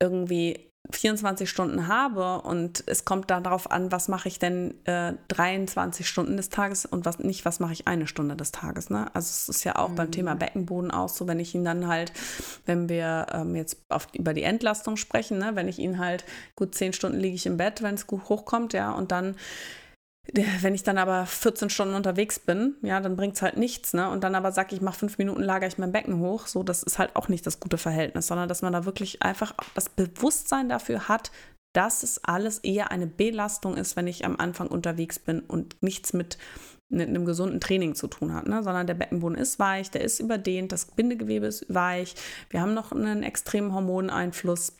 irgendwie 0.00 0.69
24 0.90 1.48
Stunden 1.48 1.88
habe 1.88 2.42
und 2.42 2.84
es 2.86 3.04
kommt 3.04 3.30
dann 3.30 3.44
darauf 3.44 3.70
an, 3.70 3.92
was 3.92 4.08
mache 4.08 4.28
ich 4.28 4.38
denn 4.38 4.74
äh, 4.84 5.14
23 5.28 6.08
Stunden 6.08 6.36
des 6.36 6.48
Tages 6.48 6.86
und 6.86 7.04
was 7.04 7.18
nicht, 7.18 7.44
was 7.44 7.60
mache 7.60 7.72
ich 7.72 7.86
eine 7.86 8.06
Stunde 8.06 8.36
des 8.36 8.52
Tages. 8.52 8.90
Ne? 8.90 9.06
Also 9.14 9.28
es 9.28 9.48
ist 9.48 9.64
ja 9.64 9.76
auch 9.76 9.90
mhm. 9.90 9.94
beim 9.96 10.10
Thema 10.10 10.34
Beckenboden 10.34 10.90
auch 10.90 11.08
so, 11.08 11.26
wenn 11.26 11.40
ich 11.40 11.54
ihn 11.54 11.64
dann 11.64 11.86
halt, 11.86 12.12
wenn 12.66 12.88
wir 12.88 13.26
ähm, 13.32 13.56
jetzt 13.56 13.78
auf, 13.88 14.08
über 14.12 14.34
die 14.34 14.42
Entlastung 14.42 14.96
sprechen, 14.96 15.38
ne? 15.38 15.52
wenn 15.54 15.68
ich 15.68 15.78
ihn 15.78 15.98
halt, 15.98 16.24
gut 16.56 16.74
zehn 16.74 16.92
Stunden 16.92 17.18
liege 17.18 17.34
ich 17.34 17.46
im 17.46 17.56
Bett, 17.56 17.82
wenn 17.82 17.94
es 17.94 18.06
gut 18.06 18.28
hochkommt, 18.28 18.72
ja, 18.72 18.92
und 18.92 19.12
dann 19.12 19.36
wenn 20.60 20.74
ich 20.74 20.82
dann 20.82 20.98
aber 20.98 21.26
14 21.26 21.70
Stunden 21.70 21.94
unterwegs 21.94 22.38
bin, 22.38 22.76
ja, 22.82 23.00
dann 23.00 23.16
bringt 23.16 23.36
es 23.36 23.42
halt 23.42 23.56
nichts, 23.56 23.94
ne? 23.94 24.10
Und 24.10 24.22
dann 24.22 24.34
aber 24.34 24.52
sage 24.52 24.74
ich, 24.74 24.80
mache 24.80 24.98
fünf 24.98 25.18
Minuten, 25.18 25.42
lagere 25.42 25.68
ich 25.68 25.78
mein 25.78 25.92
Becken 25.92 26.20
hoch, 26.20 26.46
so, 26.46 26.62
das 26.62 26.82
ist 26.82 26.98
halt 26.98 27.16
auch 27.16 27.28
nicht 27.28 27.46
das 27.46 27.58
gute 27.58 27.78
Verhältnis, 27.78 28.26
sondern 28.26 28.48
dass 28.48 28.62
man 28.62 28.72
da 28.72 28.84
wirklich 28.84 29.22
einfach 29.22 29.54
das 29.74 29.88
Bewusstsein 29.88 30.68
dafür 30.68 31.08
hat, 31.08 31.30
dass 31.72 32.02
es 32.02 32.22
alles 32.24 32.58
eher 32.58 32.90
eine 32.90 33.06
Belastung 33.06 33.76
ist, 33.76 33.96
wenn 33.96 34.06
ich 34.06 34.24
am 34.24 34.36
Anfang 34.36 34.68
unterwegs 34.68 35.18
bin 35.18 35.40
und 35.40 35.82
nichts 35.82 36.12
mit 36.12 36.38
mit 36.92 37.08
einem 37.08 37.24
gesunden 37.24 37.60
Training 37.60 37.94
zu 37.94 38.08
tun 38.08 38.34
hat, 38.34 38.48
ne? 38.48 38.64
sondern 38.64 38.86
der 38.86 38.94
Beckenboden 38.94 39.38
ist 39.38 39.60
weich, 39.60 39.92
der 39.92 40.00
ist 40.00 40.18
überdehnt, 40.18 40.72
das 40.72 40.86
Bindegewebe 40.86 41.46
ist 41.46 41.72
weich, 41.72 42.16
wir 42.50 42.60
haben 42.60 42.74
noch 42.74 42.90
einen 42.90 43.22
extremen 43.22 43.72
Hormoneinfluss 43.72 44.72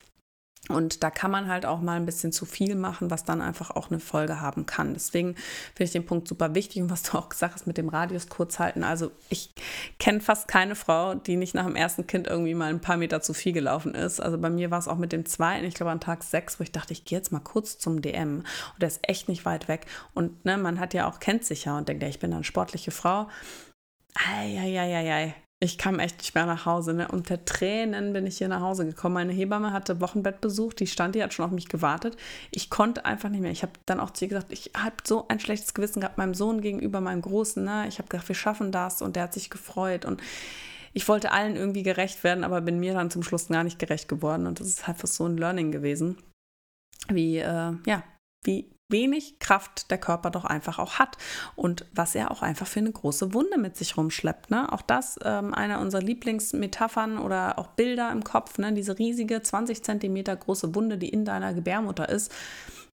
und 0.68 1.02
da 1.02 1.10
kann 1.10 1.30
man 1.30 1.48
halt 1.48 1.64
auch 1.64 1.80
mal 1.80 1.96
ein 1.96 2.06
bisschen 2.06 2.32
zu 2.32 2.44
viel 2.44 2.74
machen, 2.74 3.10
was 3.10 3.24
dann 3.24 3.40
einfach 3.40 3.70
auch 3.70 3.90
eine 3.90 3.98
Folge 3.98 4.40
haben 4.40 4.66
kann. 4.66 4.92
Deswegen 4.92 5.34
finde 5.34 5.84
ich 5.84 5.90
den 5.90 6.06
Punkt 6.06 6.28
super 6.28 6.54
wichtig. 6.54 6.82
Und 6.82 6.90
was 6.90 7.02
du 7.02 7.18
auch 7.18 7.28
gesagt 7.28 7.54
hast 7.54 7.66
mit 7.66 7.78
dem 7.78 7.88
Radius 7.88 8.28
kurz 8.28 8.58
halten. 8.58 8.84
Also 8.84 9.10
ich 9.30 9.52
kenne 9.98 10.20
fast 10.20 10.48
keine 10.48 10.76
Frau, 10.76 11.14
die 11.14 11.36
nicht 11.36 11.54
nach 11.54 11.64
dem 11.64 11.76
ersten 11.76 12.06
Kind 12.06 12.28
irgendwie 12.28 12.54
mal 12.54 12.70
ein 12.70 12.80
paar 12.80 12.98
Meter 12.98 13.22
zu 13.22 13.32
viel 13.32 13.52
gelaufen 13.52 13.94
ist. 13.94 14.20
Also 14.20 14.38
bei 14.38 14.50
mir 14.50 14.70
war 14.70 14.78
es 14.78 14.86
auch 14.86 14.98
mit 14.98 15.12
dem 15.12 15.24
zweiten, 15.24 15.64
ich 15.64 15.74
glaube 15.74 15.92
an 15.92 16.00
Tag 16.00 16.22
sechs, 16.22 16.60
wo 16.60 16.62
ich 16.62 16.72
dachte, 16.72 16.92
ich 16.92 17.04
gehe 17.04 17.18
jetzt 17.18 17.32
mal 17.32 17.40
kurz 17.40 17.78
zum 17.78 18.02
DM. 18.02 18.38
Und 18.38 18.46
der 18.80 18.88
ist 18.88 19.00
echt 19.02 19.28
nicht 19.28 19.44
weit 19.46 19.66
weg. 19.66 19.86
Und 20.14 20.44
ne, 20.44 20.58
man 20.58 20.78
hat 20.78 20.94
ja 20.94 21.08
auch, 21.08 21.20
kennt 21.20 21.44
sich 21.44 21.64
ja 21.64 21.76
und 21.76 21.88
denkt, 21.88 22.02
ja, 22.02 22.08
ich 22.08 22.20
bin 22.20 22.32
eine 22.32 22.44
sportliche 22.44 22.90
Frau. 22.90 23.28
Eieieiei, 24.14 25.34
ich 25.62 25.76
kam 25.76 25.98
echt 25.98 26.18
nicht 26.18 26.34
mehr 26.34 26.46
nach 26.46 26.64
Hause. 26.64 26.94
Ne? 26.94 27.08
Unter 27.08 27.44
Tränen 27.44 28.14
bin 28.14 28.26
ich 28.26 28.38
hier 28.38 28.48
nach 28.48 28.62
Hause 28.62 28.86
gekommen. 28.86 29.14
Meine 29.14 29.32
Hebamme 29.34 29.72
hatte 29.72 30.00
Wochenbett 30.00 30.40
besucht, 30.40 30.80
die 30.80 30.86
stand, 30.86 31.14
die 31.14 31.22
hat 31.22 31.34
schon 31.34 31.44
auf 31.44 31.50
mich 31.50 31.68
gewartet. 31.68 32.16
Ich 32.50 32.70
konnte 32.70 33.04
einfach 33.04 33.28
nicht 33.28 33.42
mehr. 33.42 33.50
Ich 33.50 33.62
habe 33.62 33.72
dann 33.84 34.00
auch 34.00 34.10
zu 34.10 34.24
ihr 34.24 34.30
gesagt, 34.30 34.52
ich 34.52 34.70
habe 34.74 34.96
so 35.04 35.28
ein 35.28 35.38
schlechtes 35.38 35.74
Gewissen 35.74 36.00
gehabt 36.00 36.16
meinem 36.16 36.32
Sohn 36.32 36.62
gegenüber, 36.62 37.02
meinem 37.02 37.20
Großen. 37.20 37.62
Ne? 37.62 37.86
Ich 37.88 37.98
habe 37.98 38.08
gedacht, 38.08 38.26
wir 38.26 38.34
schaffen 38.34 38.72
das 38.72 39.02
und 39.02 39.16
der 39.16 39.24
hat 39.24 39.34
sich 39.34 39.50
gefreut. 39.50 40.06
Und 40.06 40.22
ich 40.94 41.06
wollte 41.08 41.30
allen 41.30 41.56
irgendwie 41.56 41.82
gerecht 41.82 42.24
werden, 42.24 42.42
aber 42.42 42.62
bin 42.62 42.80
mir 42.80 42.94
dann 42.94 43.10
zum 43.10 43.22
Schluss 43.22 43.48
gar 43.48 43.62
nicht 43.62 43.78
gerecht 43.78 44.08
geworden. 44.08 44.46
Und 44.46 44.60
das 44.60 44.66
ist 44.66 44.86
halt 44.86 45.06
so 45.06 45.26
ein 45.26 45.36
Learning 45.36 45.72
gewesen. 45.72 46.16
Wie, 47.08 47.36
äh, 47.36 47.72
ja, 47.84 48.02
wie 48.44 48.72
wenig 48.90 49.38
Kraft 49.38 49.90
der 49.90 49.98
Körper 49.98 50.30
doch 50.30 50.44
einfach 50.44 50.78
auch 50.78 50.98
hat 50.98 51.16
und 51.56 51.86
was 51.92 52.14
er 52.14 52.30
auch 52.30 52.42
einfach 52.42 52.66
für 52.66 52.80
eine 52.80 52.92
große 52.92 53.34
Wunde 53.34 53.58
mit 53.58 53.76
sich 53.76 53.96
rumschleppt. 53.96 54.50
Ne? 54.50 54.72
Auch 54.72 54.82
das 54.82 55.18
ähm, 55.24 55.54
einer 55.54 55.80
unserer 55.80 56.02
Lieblingsmetaphern 56.02 57.18
oder 57.18 57.58
auch 57.58 57.68
Bilder 57.68 58.10
im 58.12 58.24
Kopf, 58.24 58.58
ne? 58.58 58.72
diese 58.72 58.98
riesige 58.98 59.42
20 59.42 59.82
Zentimeter 59.82 60.36
große 60.36 60.74
Wunde, 60.74 60.98
die 60.98 61.08
in 61.08 61.24
deiner 61.24 61.54
Gebärmutter 61.54 62.08
ist. 62.08 62.32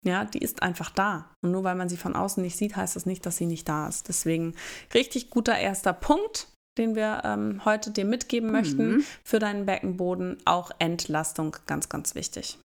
Ja, 0.04 0.25
die 0.25 0.39
ist 0.39 0.62
einfach 0.62 0.89
da. 0.92 1.30
Und 1.42 1.51
nur 1.51 1.63
weil 1.63 1.75
man 1.75 1.89
sie 1.89 1.98
von 1.98 2.16
außen 2.16 2.42
nicht 2.42 2.58
sieht, 2.58 2.75
heißt 2.75 2.96
das 2.96 3.06
nicht, 3.06 3.25
dass 3.25 3.38
sie 3.38 3.46
nicht 3.46 3.68
da 3.68 3.88
ist. 3.88 4.08
Deswegen 4.08 4.56
richtig 4.94 5.30
guter 5.30 5.58
erster 5.58 5.94
Punkt, 5.94 6.48
den 6.77 6.96
wir 6.96 7.22
ähm, 7.25 7.66
heute 7.66 7.92
dir 7.92 8.06
mitgeben 8.06 8.51
möchten 8.51 8.98
mhm. 8.98 9.06
für 9.24 9.39
deinen 9.39 9.66
Beckenboden. 9.66 10.38
Auch 10.46 10.72
Entlastung, 10.80 11.58
ganz, 11.66 11.89
ganz 11.89 12.16
wichtig. 12.16 12.60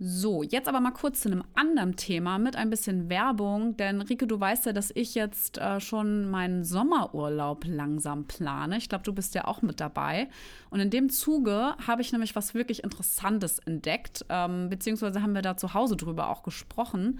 So, 0.00 0.44
jetzt 0.44 0.68
aber 0.68 0.78
mal 0.78 0.92
kurz 0.92 1.22
zu 1.22 1.28
einem 1.28 1.42
anderen 1.54 1.96
Thema 1.96 2.38
mit 2.38 2.54
ein 2.54 2.70
bisschen 2.70 3.08
Werbung, 3.10 3.76
denn 3.76 4.00
Rike, 4.00 4.28
du 4.28 4.38
weißt 4.38 4.66
ja, 4.66 4.72
dass 4.72 4.92
ich 4.94 5.16
jetzt 5.16 5.58
äh, 5.58 5.80
schon 5.80 6.30
meinen 6.30 6.62
Sommerurlaub 6.62 7.64
langsam 7.66 8.24
plane. 8.24 8.76
Ich 8.76 8.88
glaube, 8.88 9.02
du 9.02 9.12
bist 9.12 9.34
ja 9.34 9.46
auch 9.46 9.60
mit 9.60 9.80
dabei. 9.80 10.28
Und 10.70 10.78
in 10.78 10.90
dem 10.90 11.10
Zuge 11.10 11.74
habe 11.84 12.00
ich 12.02 12.12
nämlich 12.12 12.36
was 12.36 12.54
wirklich 12.54 12.84
Interessantes 12.84 13.58
entdeckt, 13.58 14.24
ähm, 14.28 14.68
beziehungsweise 14.68 15.20
haben 15.20 15.34
wir 15.34 15.42
da 15.42 15.56
zu 15.56 15.74
Hause 15.74 15.96
drüber 15.96 16.30
auch 16.30 16.44
gesprochen. 16.44 17.18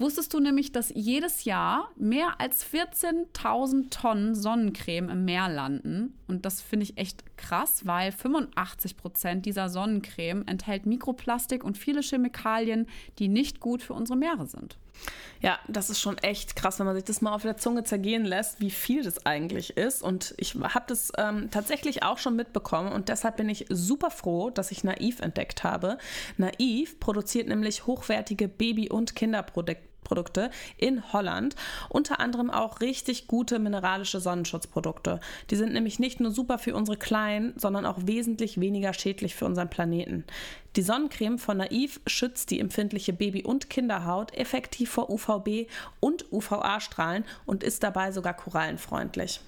Wusstest 0.00 0.32
du 0.32 0.38
nämlich, 0.38 0.70
dass 0.70 0.92
jedes 0.94 1.44
Jahr 1.44 1.90
mehr 1.96 2.40
als 2.40 2.64
14.000 2.64 3.90
Tonnen 3.90 4.36
Sonnencreme 4.36 5.10
im 5.10 5.24
Meer 5.24 5.48
landen? 5.48 6.16
Und 6.28 6.46
das 6.46 6.60
finde 6.60 6.84
ich 6.84 6.96
echt 6.96 7.36
krass, 7.36 7.84
weil 7.84 8.12
85 8.12 8.96
Prozent 8.96 9.44
dieser 9.44 9.68
Sonnencreme 9.68 10.46
enthält 10.46 10.86
Mikroplastik 10.86 11.64
und 11.64 11.76
viele 11.76 12.02
Chemikalien, 12.02 12.86
die 13.18 13.26
nicht 13.26 13.58
gut 13.58 13.82
für 13.82 13.94
unsere 13.94 14.16
Meere 14.16 14.46
sind. 14.46 14.78
Ja, 15.40 15.58
das 15.68 15.90
ist 15.90 16.00
schon 16.00 16.18
echt 16.18 16.56
krass, 16.56 16.78
wenn 16.78 16.86
man 16.86 16.96
sich 16.96 17.04
das 17.04 17.20
mal 17.20 17.32
auf 17.32 17.42
der 17.42 17.56
Zunge 17.56 17.84
zergehen 17.84 18.24
lässt, 18.24 18.60
wie 18.60 18.70
viel 18.70 19.04
das 19.04 19.26
eigentlich 19.26 19.76
ist. 19.76 20.02
Und 20.02 20.34
ich 20.36 20.54
habe 20.54 20.84
das 20.88 21.12
ähm, 21.16 21.48
tatsächlich 21.50 22.02
auch 22.02 22.18
schon 22.18 22.34
mitbekommen 22.34 22.92
und 22.92 23.08
deshalb 23.08 23.36
bin 23.36 23.48
ich 23.48 23.66
super 23.68 24.10
froh, 24.10 24.50
dass 24.50 24.72
ich 24.72 24.82
Naiv 24.82 25.20
entdeckt 25.20 25.62
habe. 25.62 25.98
Naiv 26.36 26.98
produziert 26.98 27.48
nämlich 27.48 27.86
hochwertige 27.86 28.48
Baby- 28.48 28.90
und 28.90 29.14
Kinderprodukte 29.14 29.87
Produkte 30.08 30.50
in 30.78 31.12
Holland. 31.12 31.54
Unter 31.90 32.18
anderem 32.18 32.50
auch 32.50 32.80
richtig 32.80 33.26
gute 33.26 33.58
mineralische 33.58 34.20
Sonnenschutzprodukte. 34.20 35.20
Die 35.50 35.56
sind 35.56 35.74
nämlich 35.74 35.98
nicht 35.98 36.18
nur 36.18 36.32
super 36.32 36.58
für 36.58 36.74
unsere 36.74 36.96
Kleinen, 36.96 37.52
sondern 37.56 37.84
auch 37.84 37.98
wesentlich 38.06 38.58
weniger 38.58 38.94
schädlich 38.94 39.34
für 39.34 39.44
unseren 39.44 39.68
Planeten. 39.68 40.24
Die 40.76 40.82
Sonnencreme 40.82 41.38
von 41.38 41.58
Naiv 41.58 42.00
schützt 42.06 42.50
die 42.50 42.60
empfindliche 42.60 43.12
Baby- 43.12 43.44
und 43.44 43.68
Kinderhaut 43.68 44.34
effektiv 44.34 44.90
vor 44.90 45.10
UVB 45.10 45.68
und 46.00 46.32
UVA-Strahlen 46.32 47.24
und 47.46 47.62
ist 47.62 47.82
dabei 47.82 48.12
sogar 48.12 48.34
korallenfreundlich. 48.34 49.40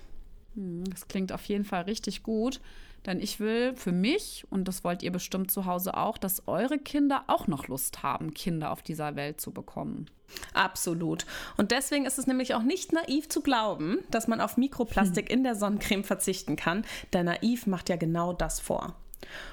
Hm, 0.57 0.85
das 0.91 1.09
klingt 1.09 1.33
auf 1.33 1.45
jeden 1.45 1.65
Fall 1.65 1.83
richtig 1.83 2.23
gut. 2.23 2.61
Denn 3.07 3.21
ich 3.21 3.41
will 3.41 3.75
für 3.75 3.93
mich, 3.93 4.45
und 4.51 4.69
das 4.69 4.85
wollt 4.85 5.03
ihr 5.03 5.13
bestimmt 5.13 5.51
zu 5.51 5.65
Hause 5.65 5.97
auch, 5.97 6.19
dass 6.19 6.47
eure 6.47 6.79
Kinder 6.79 7.25
auch 7.29 7.47
noch 7.47 7.69
Lust 7.69 8.03
haben, 8.03 8.35
Kinder 8.35 8.71
auf 8.71 8.83
dieser 8.83 9.17
Welt 9.17 9.41
zu 9.41 9.53
bekommen. 9.53 10.07
Absolut. 10.55 11.27
Und 11.57 11.71
deswegen 11.71 12.05
ist 12.05 12.19
es 12.19 12.27
nämlich 12.27 12.55
auch 12.55 12.63
nicht 12.63 12.93
naiv 12.93 13.29
zu 13.29 13.41
glauben, 13.41 13.99
dass 14.11 14.29
man 14.29 14.41
auf 14.41 14.57
Mikroplastik 14.57 15.29
hm. 15.29 15.39
in 15.39 15.45
der 15.45 15.55
Sonnencreme 15.55 16.05
verzichten 16.05 16.57
kann. 16.57 16.85
Der 17.13 17.25
Naiv 17.25 17.67
macht 17.67 17.89
ja 17.89 17.97
genau 17.97 18.33
das 18.33 18.61
vor. 18.61 18.95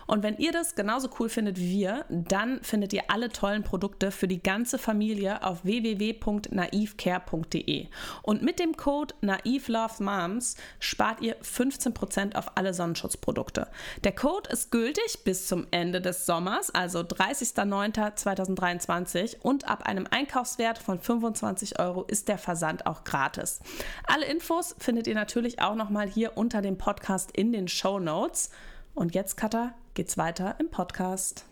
Und 0.08 0.24
wenn 0.24 0.38
ihr 0.38 0.52
das 0.52 0.74
genauso 0.76 1.10
cool 1.20 1.30
findet 1.30 1.58
wie 1.58 1.72
wir, 1.72 2.06
dann 2.10 2.60
findet 2.64 2.92
ihr 2.94 3.04
alle 3.10 3.30
tollen 3.30 3.64
Produkte 3.64 4.12
für 4.12 4.28
die 4.28 4.42
ganze 4.42 4.78
Familie 4.78 5.44
auf 5.44 5.64
www.naivcare.de. 5.66 7.88
Und 8.22 8.42
mit 8.42 8.60
dem 8.60 8.78
Code 8.78 9.16
NaivLoveMoms 9.22 10.56
spart 10.80 11.22
ihr 11.22 11.38
15% 11.42 12.36
auf 12.36 12.56
alle 12.56 12.74
Sonnenschutzprodukte. 12.74 13.68
Der 14.04 14.14
Code 14.14 14.50
ist 14.50 14.72
gültig 14.72 15.24
bis 15.24 15.48
zum 15.48 15.68
Ende 15.72 16.02
des 16.02 16.26
Sommers, 16.26 16.74
also 16.74 17.00
30.09.2023 17.00 19.42
und 19.42 19.68
ab 19.68 19.84
einem 19.84 20.08
Einkaufswert 20.10 20.78
von 20.78 21.00
25 21.00 21.80
Euro 21.80 22.04
ist 22.04 22.28
der 22.28 22.38
Versand 22.38 22.86
auch 22.86 23.04
gratis. 23.04 23.60
Alle 24.06 24.26
Infos 24.26 24.76
findet 24.80 25.08
ihr 25.08 25.16
natürlich 25.16 25.62
auch 25.62 25.76
nochmal 25.76 26.08
hier 26.08 26.38
unter 26.38 26.62
dem 26.62 26.78
Podcast 26.78 27.32
in 27.32 27.52
den 27.52 27.68
Show 27.68 28.00
Notes. 28.00 28.52
Und 28.98 29.14
jetzt, 29.14 29.38
Katha, 29.38 29.76
geht's 29.94 30.18
weiter 30.18 30.56
im 30.60 30.72
Podcast. 30.72 31.46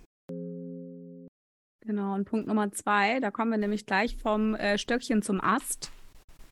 Genau, 1.86 2.16
und 2.16 2.25
Punkt 2.25 2.48
Nummer 2.48 2.72
zwei, 2.72 3.20
da 3.20 3.30
kommen 3.30 3.52
wir 3.52 3.60
nämlich 3.60 3.86
gleich 3.86 4.18
vom 4.18 4.56
äh, 4.56 4.80
Stöckchen 4.80 5.22
zum 5.22 5.40
Ast. 5.40 5.92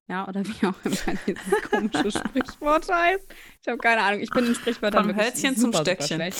Ja, 0.07 0.27
oder 0.27 0.45
wie 0.45 0.67
auch 0.67 0.75
immer 0.83 1.17
dieses 1.25 1.61
komische 1.71 2.11
Sprichwort 2.11 2.93
heißt. 2.93 3.25
Ich 3.63 3.67
habe 3.67 3.79
keine 3.79 4.03
Ahnung, 4.03 4.21
ich 4.21 4.29
bin 4.29 4.45
in 4.45 4.53
Sprichwörtern 4.53 5.07
Vom 5.07 5.15
Hölzchen 5.15 5.57
zum 5.57 5.73
Stöckchen. 5.73 6.31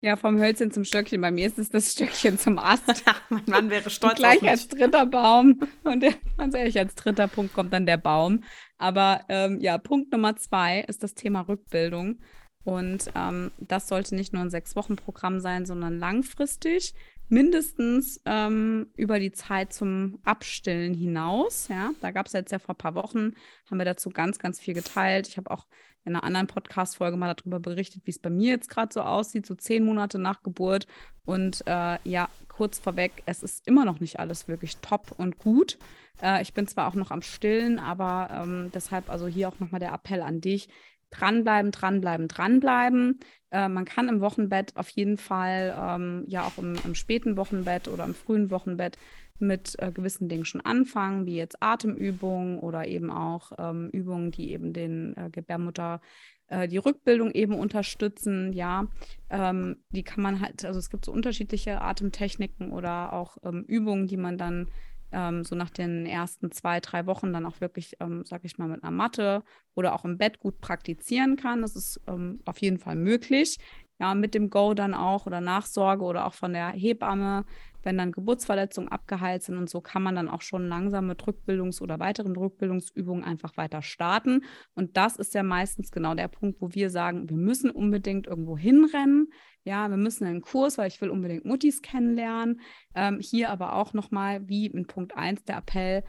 Ja, 0.00 0.16
vom 0.16 0.40
Hölzchen 0.40 0.72
zum 0.72 0.84
Stöckchen. 0.84 1.20
Bei 1.20 1.30
mir 1.30 1.46
ist 1.46 1.58
es 1.60 1.70
das 1.70 1.92
Stöckchen 1.92 2.40
zum 2.40 2.58
Ast. 2.58 3.04
mein 3.28 3.44
Mann 3.46 3.70
wäre 3.70 3.88
stolz 3.88 4.14
und 4.14 4.18
gleich 4.18 4.42
als 4.42 4.66
dritter 4.66 5.06
Baum. 5.06 5.60
Und 5.84 6.00
der, 6.00 6.14
ganz 6.36 6.56
ehrlich, 6.56 6.76
als 6.76 6.96
dritter 6.96 7.28
Punkt 7.28 7.54
kommt 7.54 7.72
dann 7.72 7.86
der 7.86 7.98
Baum. 7.98 8.42
Aber 8.78 9.20
ähm, 9.28 9.60
ja, 9.60 9.78
Punkt 9.78 10.10
Nummer 10.10 10.34
zwei 10.34 10.80
ist 10.80 11.04
das 11.04 11.14
Thema 11.14 11.42
Rückbildung. 11.42 12.18
Und 12.66 13.12
ähm, 13.14 13.52
das 13.58 13.86
sollte 13.86 14.16
nicht 14.16 14.32
nur 14.32 14.42
ein 14.42 14.50
Sechs-Wochen-Programm 14.50 15.38
sein, 15.38 15.66
sondern 15.66 16.00
langfristig, 16.00 16.94
mindestens 17.28 18.20
ähm, 18.24 18.88
über 18.96 19.20
die 19.20 19.30
Zeit 19.30 19.72
zum 19.72 20.18
Abstillen 20.24 20.92
hinaus. 20.92 21.68
Ja, 21.68 21.92
da 22.00 22.10
gab 22.10 22.26
es 22.26 22.32
jetzt 22.32 22.50
ja 22.50 22.58
vor 22.58 22.74
ein 22.74 22.78
paar 22.78 22.96
Wochen, 22.96 23.34
haben 23.70 23.78
wir 23.78 23.84
dazu 23.84 24.10
ganz, 24.10 24.40
ganz 24.40 24.58
viel 24.58 24.74
geteilt. 24.74 25.28
Ich 25.28 25.36
habe 25.36 25.52
auch 25.52 25.64
in 26.04 26.16
einer 26.16 26.24
anderen 26.24 26.48
Podcast-Folge 26.48 27.16
mal 27.16 27.32
darüber 27.32 27.60
berichtet, 27.60 28.02
wie 28.04 28.10
es 28.10 28.18
bei 28.18 28.30
mir 28.30 28.50
jetzt 28.50 28.68
gerade 28.68 28.92
so 28.92 29.02
aussieht, 29.02 29.46
so 29.46 29.54
zehn 29.54 29.84
Monate 29.84 30.18
nach 30.18 30.42
Geburt. 30.42 30.88
Und 31.24 31.64
äh, 31.68 31.98
ja, 32.02 32.28
kurz 32.48 32.80
vorweg, 32.80 33.22
es 33.26 33.44
ist 33.44 33.64
immer 33.68 33.84
noch 33.84 34.00
nicht 34.00 34.18
alles 34.18 34.48
wirklich 34.48 34.78
top 34.78 35.12
und 35.16 35.38
gut. 35.38 35.78
Äh, 36.20 36.42
ich 36.42 36.52
bin 36.52 36.66
zwar 36.66 36.88
auch 36.88 36.94
noch 36.94 37.12
am 37.12 37.22
Stillen, 37.22 37.78
aber 37.78 38.28
ähm, 38.32 38.72
deshalb 38.74 39.08
also 39.08 39.28
hier 39.28 39.48
auch 39.48 39.60
nochmal 39.60 39.78
der 39.78 39.92
Appell 39.92 40.22
an 40.22 40.40
dich 40.40 40.68
dranbleiben, 41.10 41.70
dranbleiben, 41.70 42.28
dranbleiben. 42.28 43.20
Äh, 43.50 43.68
man 43.68 43.84
kann 43.84 44.08
im 44.08 44.20
Wochenbett 44.20 44.76
auf 44.76 44.88
jeden 44.90 45.16
Fall, 45.16 45.74
ähm, 45.78 46.24
ja 46.26 46.44
auch 46.44 46.58
im, 46.58 46.76
im, 46.84 46.94
späten 46.94 47.36
Wochenbett 47.36 47.88
oder 47.88 48.04
im 48.04 48.14
frühen 48.14 48.50
Wochenbett 48.50 48.98
mit 49.38 49.74
äh, 49.78 49.92
gewissen 49.92 50.28
Dingen 50.28 50.44
schon 50.44 50.62
anfangen, 50.62 51.26
wie 51.26 51.36
jetzt 51.36 51.62
Atemübungen 51.62 52.58
oder 52.58 52.86
eben 52.86 53.10
auch 53.10 53.52
ähm, 53.58 53.90
Übungen, 53.90 54.30
die 54.30 54.50
eben 54.50 54.72
den 54.72 55.16
äh, 55.16 55.30
Gebärmutter 55.30 56.00
äh, 56.48 56.68
die 56.68 56.78
Rückbildung 56.78 57.32
eben 57.32 57.54
unterstützen, 57.54 58.52
ja, 58.52 58.86
ähm, 59.30 59.76
die 59.90 60.02
kann 60.04 60.22
man 60.22 60.40
halt, 60.40 60.64
also 60.64 60.78
es 60.78 60.90
gibt 60.90 61.04
so 61.04 61.12
unterschiedliche 61.12 61.80
Atemtechniken 61.80 62.72
oder 62.72 63.12
auch 63.12 63.36
ähm, 63.42 63.64
Übungen, 63.66 64.06
die 64.06 64.16
man 64.16 64.38
dann 64.38 64.68
ähm, 65.12 65.44
so 65.44 65.54
nach 65.56 65.70
den 65.70 66.06
ersten 66.06 66.50
zwei, 66.50 66.80
drei 66.80 67.06
Wochen 67.06 67.32
dann 67.32 67.46
auch 67.46 67.60
wirklich, 67.60 67.96
ähm, 68.00 68.24
sag 68.24 68.44
ich 68.44 68.58
mal, 68.58 68.68
mit 68.68 68.82
einer 68.82 68.92
Matte 68.92 69.42
oder 69.74 69.94
auch 69.94 70.04
im 70.04 70.18
Bett 70.18 70.38
gut 70.40 70.60
praktizieren 70.60 71.36
kann. 71.36 71.62
Das 71.62 71.76
ist 71.76 72.00
ähm, 72.06 72.40
auf 72.44 72.58
jeden 72.58 72.78
Fall 72.78 72.96
möglich. 72.96 73.58
ja, 73.98 74.14
mit 74.14 74.34
dem 74.34 74.50
Go 74.50 74.74
dann 74.74 74.94
auch 74.94 75.26
oder 75.26 75.40
Nachsorge 75.40 76.04
oder 76.04 76.26
auch 76.26 76.34
von 76.34 76.52
der 76.52 76.68
Hebamme, 76.70 77.44
wenn 77.86 77.96
dann 77.96 78.10
Geburtsverletzungen 78.10 78.90
abgeheilt 78.90 79.44
sind 79.44 79.56
und 79.56 79.70
so 79.70 79.80
kann 79.80 80.02
man 80.02 80.16
dann 80.16 80.28
auch 80.28 80.42
schon 80.42 80.66
langsam 80.66 81.06
mit 81.06 81.22
Rückbildungs- 81.22 81.80
oder 81.80 82.00
weiteren 82.00 82.36
Rückbildungsübungen 82.36 83.22
einfach 83.22 83.56
weiter 83.56 83.80
starten. 83.80 84.42
Und 84.74 84.96
das 84.96 85.16
ist 85.16 85.34
ja 85.34 85.44
meistens 85.44 85.92
genau 85.92 86.14
der 86.14 86.26
Punkt, 86.26 86.60
wo 86.60 86.74
wir 86.74 86.90
sagen, 86.90 87.30
wir 87.30 87.36
müssen 87.36 87.70
unbedingt 87.70 88.26
irgendwo 88.26 88.58
hinrennen. 88.58 89.28
Ja, 89.62 89.88
wir 89.88 89.96
müssen 89.96 90.26
einen 90.26 90.40
Kurs, 90.40 90.78
weil 90.78 90.88
ich 90.88 91.00
will 91.00 91.10
unbedingt 91.10 91.44
Muttis 91.44 91.80
kennenlernen. 91.80 92.60
Ähm, 92.96 93.20
hier 93.20 93.50
aber 93.50 93.76
auch 93.76 93.92
nochmal, 93.92 94.48
wie 94.48 94.66
in 94.66 94.88
Punkt 94.88 95.16
1 95.16 95.44
der 95.44 95.58
Appell, 95.58 96.02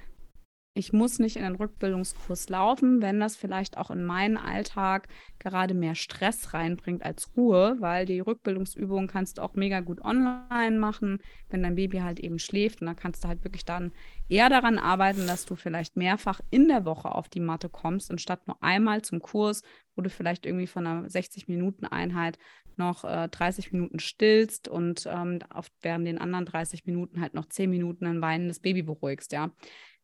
ich 0.78 0.94
muss 0.94 1.18
nicht 1.18 1.38
in 1.38 1.42
den 1.42 1.56
Rückbildungskurs 1.56 2.50
laufen, 2.50 3.02
wenn 3.02 3.20
das 3.20 3.36
vielleicht 3.36 3.78
auch 3.78 3.90
in 3.90 4.06
meinen 4.06 4.38
Alltag 4.38 5.08
gerade 5.40 5.74
mehr 5.74 5.96
Stress 5.96 6.54
reinbringt 6.54 7.04
als 7.04 7.36
Ruhe, 7.36 7.78
weil 7.80 8.06
die 8.06 8.20
Rückbildungsübungen 8.20 9.08
kannst 9.08 9.38
du 9.38 9.42
auch 9.42 9.56
mega 9.56 9.80
gut 9.80 10.02
online 10.02 10.78
machen, 10.78 11.20
wenn 11.50 11.64
dein 11.64 11.76
Baby 11.76 12.00
halt 12.00 12.20
eben 12.20 12.38
schläft. 12.38 12.82
Und 12.82 12.88
da 12.88 12.94
kannst 12.94 13.24
du 13.24 13.28
halt 13.28 13.44
wirklich 13.44 13.66
dann 13.66 13.92
eher 14.30 14.50
daran 14.50 14.78
arbeiten, 14.78 15.26
dass 15.26 15.46
du 15.46 15.56
vielleicht 15.56 15.98
mehrfach 15.98 16.42
in 16.52 16.68
der 16.68 16.86
Woche 16.86 17.12
auf 17.12 17.28
die 17.28 17.40
Matte 17.40 17.70
kommst, 17.70 18.12
anstatt 18.12 18.46
nur 18.48 18.62
einmal 18.62 19.02
zum 19.02 19.20
Kurs, 19.20 19.64
wo 19.96 20.04
du 20.04 20.12
vielleicht 20.12 20.46
irgendwie 20.46 20.68
von 20.68 20.86
einer 20.86 21.08
60-Minuten-Einheit 21.08 22.38
noch 22.76 23.04
äh, 23.04 23.28
30 23.30 23.72
Minuten 23.72 24.00
stillst 24.00 24.68
und 24.68 25.10
ähm, 25.12 25.40
auf, 25.50 25.70
während 25.82 26.06
den 26.06 26.20
anderen 26.20 26.46
30 26.46 26.86
Minuten 26.86 27.20
halt 27.20 27.34
noch 27.34 27.48
10 27.48 27.68
Minuten 27.72 28.06
ein 28.06 28.22
weinendes 28.22 28.60
Baby 28.60 28.84
beruhigst, 28.84 29.32
ja 29.32 29.52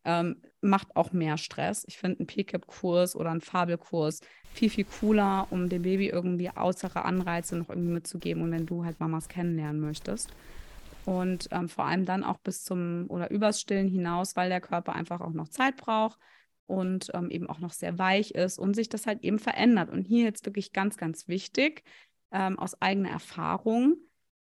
ähm, 0.04 0.42
macht 0.60 0.96
auch 0.96 1.12
mehr 1.12 1.36
Stress. 1.36 1.84
Ich 1.86 1.98
finde 1.98 2.20
einen 2.20 2.26
PCAP-Kurs 2.26 3.16
oder 3.16 3.30
einen 3.30 3.40
Fabelkurs 3.40 4.20
viel, 4.52 4.70
viel 4.70 4.84
cooler, 4.84 5.46
um 5.50 5.68
dem 5.68 5.82
Baby 5.82 6.08
irgendwie 6.08 6.50
äußere 6.54 7.04
Anreize 7.04 7.56
noch 7.56 7.68
irgendwie 7.68 7.92
mitzugeben 7.92 8.42
und 8.42 8.52
wenn 8.52 8.66
du 8.66 8.84
halt 8.84 9.00
Mamas 9.00 9.28
kennenlernen 9.28 9.80
möchtest. 9.80 10.30
Und 11.04 11.48
ähm, 11.50 11.68
vor 11.68 11.84
allem 11.84 12.06
dann 12.06 12.24
auch 12.24 12.38
bis 12.38 12.64
zum 12.64 13.06
oder 13.08 13.30
übers 13.30 13.60
Stillen 13.60 13.88
hinaus, 13.88 14.36
weil 14.36 14.48
der 14.48 14.60
Körper 14.60 14.94
einfach 14.94 15.20
auch 15.20 15.32
noch 15.32 15.48
Zeit 15.48 15.76
braucht 15.76 16.18
und 16.66 17.10
ähm, 17.12 17.30
eben 17.30 17.48
auch 17.48 17.58
noch 17.58 17.72
sehr 17.72 17.98
weich 17.98 18.30
ist 18.30 18.58
und 18.58 18.74
sich 18.74 18.88
das 18.88 19.06
halt 19.06 19.22
eben 19.22 19.38
verändert. 19.38 19.90
Und 19.90 20.04
hier 20.04 20.24
jetzt 20.24 20.46
wirklich 20.46 20.72
ganz, 20.72 20.96
ganz 20.96 21.28
wichtig 21.28 21.82
ähm, 22.32 22.58
aus 22.58 22.80
eigener 22.80 23.10
Erfahrung, 23.10 23.96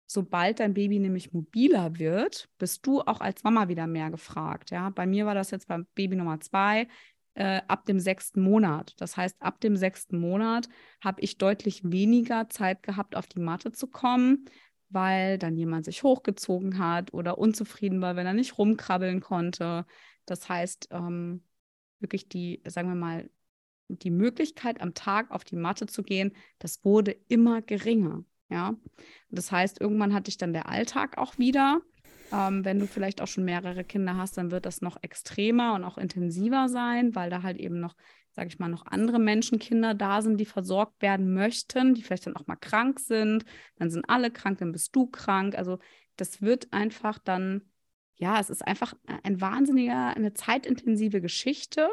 sobald 0.07 0.61
dein 0.61 0.75
Baby 0.75 0.99
nämlich 0.99 1.33
mobiler 1.33 1.99
wird, 1.99 2.49
bist 2.59 2.87
du 2.87 3.01
auch 3.01 3.21
als 3.21 3.45
Mama 3.45 3.69
wieder 3.69 3.87
mehr 3.87 4.11
gefragt. 4.11 4.71
Ja, 4.71 4.91
bei 4.91 5.07
mir 5.07 5.27
war 5.27 5.35
das 5.35 5.51
jetzt 5.51 5.69
beim 5.69 5.87
Baby 5.95 6.17
Nummer 6.17 6.41
zwei 6.41 6.89
äh, 7.35 7.61
ab 7.69 7.85
dem 7.87 8.01
sechsten 8.01 8.41
Monat. 8.41 8.95
Das 8.99 9.17
heißt, 9.17 9.43
ab 9.43 9.61
dem 9.61 9.77
sechsten 9.77 10.19
Monat 10.19 10.69
habe 11.03 11.21
ich 11.21 11.39
deutlich 11.39 11.83
weniger 11.85 12.49
Zeit 12.49 12.83
gehabt, 12.83 13.15
auf 13.17 13.27
die 13.27 13.41
Matte 13.41 13.73
zu 13.73 13.87
kommen, 13.89 14.47
weil 14.89 15.39
dann 15.39 15.57
jemand 15.57 15.85
sich 15.85 16.03
hochgezogen 16.03 16.79
hat 16.79 17.13
oder 17.13 17.39
unzufrieden 17.39 18.01
war, 18.01 18.17
wenn 18.17 18.27
er 18.27 18.33
nicht 18.33 18.59
rumkrabbeln 18.59 19.21
konnte. 19.21 19.85
Das 20.25 20.49
heißt, 20.49 20.89
ähm, 20.93 21.43
wirklich 22.01 22.29
die, 22.29 22.63
sagen 22.67 22.89
wir 22.89 22.95
mal, 22.95 23.31
die 23.89 24.11
Möglichkeit 24.11 24.81
am 24.81 24.95
Tag 24.95 25.31
auf 25.31 25.45
die 25.45 25.57
Matte 25.57 25.87
zu 25.87 26.03
gehen, 26.03 26.33
das 26.59 26.85
wurde 26.85 27.13
immer 27.29 27.63
geringer. 27.63 28.25
Ja, 28.49 28.75
das 29.31 29.51
heißt, 29.51 29.81
irgendwann 29.81 30.15
hatte 30.15 30.29
ich 30.29 30.39
dann 30.39 30.53
der 30.53 30.69
Alltag 30.69 31.19
auch 31.19 31.39
wieder. 31.39 31.81
Ähm, 32.33 32.65
wenn 32.65 32.79
du 32.79 32.87
vielleicht 32.87 33.21
auch 33.21 33.27
schon 33.29 33.45
mehrere 33.45 33.85
Kinder 33.85 34.17
hast, 34.17 34.37
dann 34.37 34.51
wird 34.51 34.67
das 34.67 34.81
noch 34.81 34.97
extremer 35.03 35.75
und 35.75 35.85
auch 35.85 35.99
intensiver 35.99 36.69
sein, 36.69 37.15
weil 37.15 37.31
da 37.31 37.43
halt 37.43 37.59
eben 37.59 37.81
noch, 37.81 37.97
sage 38.33 38.49
ich 38.49 38.59
mal, 38.59 38.69
noch 38.69 38.87
andere 38.87 39.19
Menschenkinder 39.19 39.95
da 39.95 40.23
sind, 40.23 40.39
die 40.39 40.45
versorgt 40.45 41.03
werden 41.03 41.35
möchten, 41.35 41.95
die 41.95 42.03
vielleicht 42.03 42.27
dann 42.27 42.37
auch 42.37 42.47
mal 42.47 42.57
krank 42.57 43.01
sind. 43.01 43.45
Dann 43.77 43.91
sind 43.91 44.09
alle 44.09 44.31
krank, 44.31 44.59
dann 44.59 44.73
bist 44.73 44.95
du 44.95 45.07
krank. 45.07 45.57
Also 45.57 45.79
das 46.17 46.43
wird 46.43 46.73
einfach 46.73 47.19
dann, 47.19 47.63
ja, 48.15 48.41
es 48.41 48.51
ist 48.51 48.67
einfach 48.67 48.95
ein 49.23 49.41
wahnsinniger, 49.41 50.17
eine 50.17 50.35
zeitintensive 50.35 51.21
Geschichte 51.21 51.89